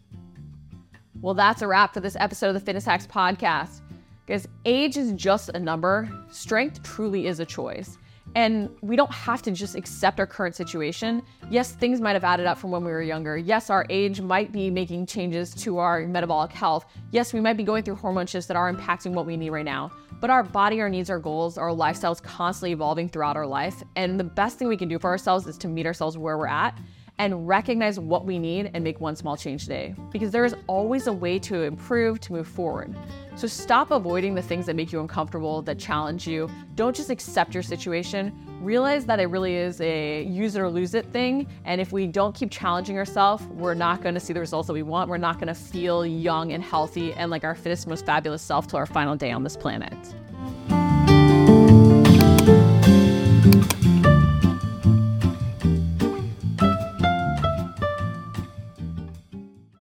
Well 1.20 1.34
that's 1.34 1.62
a 1.62 1.66
wrap 1.66 1.94
for 1.94 2.00
this 2.00 2.16
episode 2.16 2.48
of 2.48 2.54
the 2.54 2.60
fitness 2.60 2.84
hacks 2.84 3.06
podcast. 3.06 3.80
Because 4.26 4.46
age 4.66 4.98
is 4.98 5.12
just 5.12 5.48
a 5.48 5.58
number. 5.58 6.06
Strength 6.30 6.82
truly 6.82 7.26
is 7.26 7.40
a 7.40 7.46
choice 7.46 7.96
and 8.34 8.70
we 8.82 8.96
don't 8.96 9.12
have 9.12 9.42
to 9.42 9.50
just 9.50 9.74
accept 9.74 10.20
our 10.20 10.26
current 10.26 10.54
situation. 10.54 11.22
Yes, 11.50 11.72
things 11.72 12.00
might 12.00 12.12
have 12.12 12.24
added 12.24 12.46
up 12.46 12.58
from 12.58 12.70
when 12.70 12.84
we 12.84 12.90
were 12.90 13.02
younger. 13.02 13.36
Yes, 13.36 13.70
our 13.70 13.86
age 13.88 14.20
might 14.20 14.52
be 14.52 14.70
making 14.70 15.06
changes 15.06 15.54
to 15.56 15.78
our 15.78 16.06
metabolic 16.06 16.52
health. 16.52 16.86
Yes, 17.10 17.32
we 17.32 17.40
might 17.40 17.56
be 17.56 17.64
going 17.64 17.82
through 17.82 17.96
hormone 17.96 18.26
shifts 18.26 18.46
that 18.48 18.56
are 18.56 18.72
impacting 18.72 19.12
what 19.12 19.26
we 19.26 19.36
need 19.36 19.50
right 19.50 19.64
now. 19.64 19.90
But 20.20 20.30
our 20.30 20.42
body, 20.42 20.80
our 20.80 20.88
needs, 20.88 21.10
our 21.10 21.18
goals, 21.18 21.58
our 21.58 21.72
lifestyle 21.72 22.12
is 22.12 22.20
constantly 22.20 22.72
evolving 22.72 23.08
throughout 23.08 23.36
our 23.36 23.46
life. 23.46 23.82
And 23.96 24.18
the 24.18 24.24
best 24.24 24.58
thing 24.58 24.68
we 24.68 24.76
can 24.76 24.88
do 24.88 24.98
for 24.98 25.08
ourselves 25.08 25.46
is 25.46 25.56
to 25.58 25.68
meet 25.68 25.86
ourselves 25.86 26.18
where 26.18 26.36
we're 26.36 26.48
at 26.48 26.78
and 27.18 27.48
recognize 27.48 27.98
what 27.98 28.24
we 28.24 28.38
need 28.38 28.70
and 28.74 28.85
make 28.85 29.00
one 29.00 29.16
small 29.16 29.37
change 29.37 29.64
today. 29.64 29.94
Because 30.11 30.31
there 30.31 30.44
is 30.44 30.54
always 30.66 31.07
a 31.07 31.12
way 31.12 31.38
to 31.40 31.62
improve, 31.62 32.20
to 32.20 32.33
move 32.33 32.46
forward. 32.46 32.94
So 33.35 33.46
stop 33.46 33.90
avoiding 33.90 34.35
the 34.35 34.42
things 34.42 34.66
that 34.66 34.74
make 34.74 34.92
you 34.92 35.00
uncomfortable, 35.00 35.62
that 35.62 35.78
challenge 35.78 36.26
you. 36.26 36.50
Don't 36.74 36.94
just 36.94 37.11
accept 37.11 37.54
your 37.54 37.62
situation. 37.62 38.33
Realize 38.61 39.07
that 39.07 39.20
it 39.20 39.26
really 39.26 39.54
is 39.54 39.81
a 39.81 40.24
use 40.24 40.57
it 40.57 40.61
or 40.61 40.68
lose 40.68 40.94
it 40.94 41.07
thing. 41.12 41.46
And 41.64 41.81
if 41.81 41.92
we 41.92 42.07
don't 42.07 42.35
keep 42.35 42.50
challenging 42.50 42.98
ourselves, 42.98 43.44
we're 43.46 43.74
not 43.74 44.02
to 44.14 44.20
see 44.20 44.33
the 44.33 44.40
results 44.40 44.66
that 44.66 44.72
we 44.72 44.83
want. 44.83 45.09
We're 45.09 45.18
not 45.18 45.38
to 45.48 45.54
feel 45.54 46.04
young 46.04 46.52
and 46.52 46.62
healthy 46.62 47.12
and 47.12 47.31
like 47.31 47.44
our 47.44 47.54
fittest, 47.54 47.87
most 47.87 48.04
fabulous 48.04 48.42
self 48.42 48.66
to 48.68 48.76
our 48.76 48.87
final 48.87 49.14
day 49.14 49.31
on 49.31 49.44
this 49.44 49.57
planet. 49.57 49.96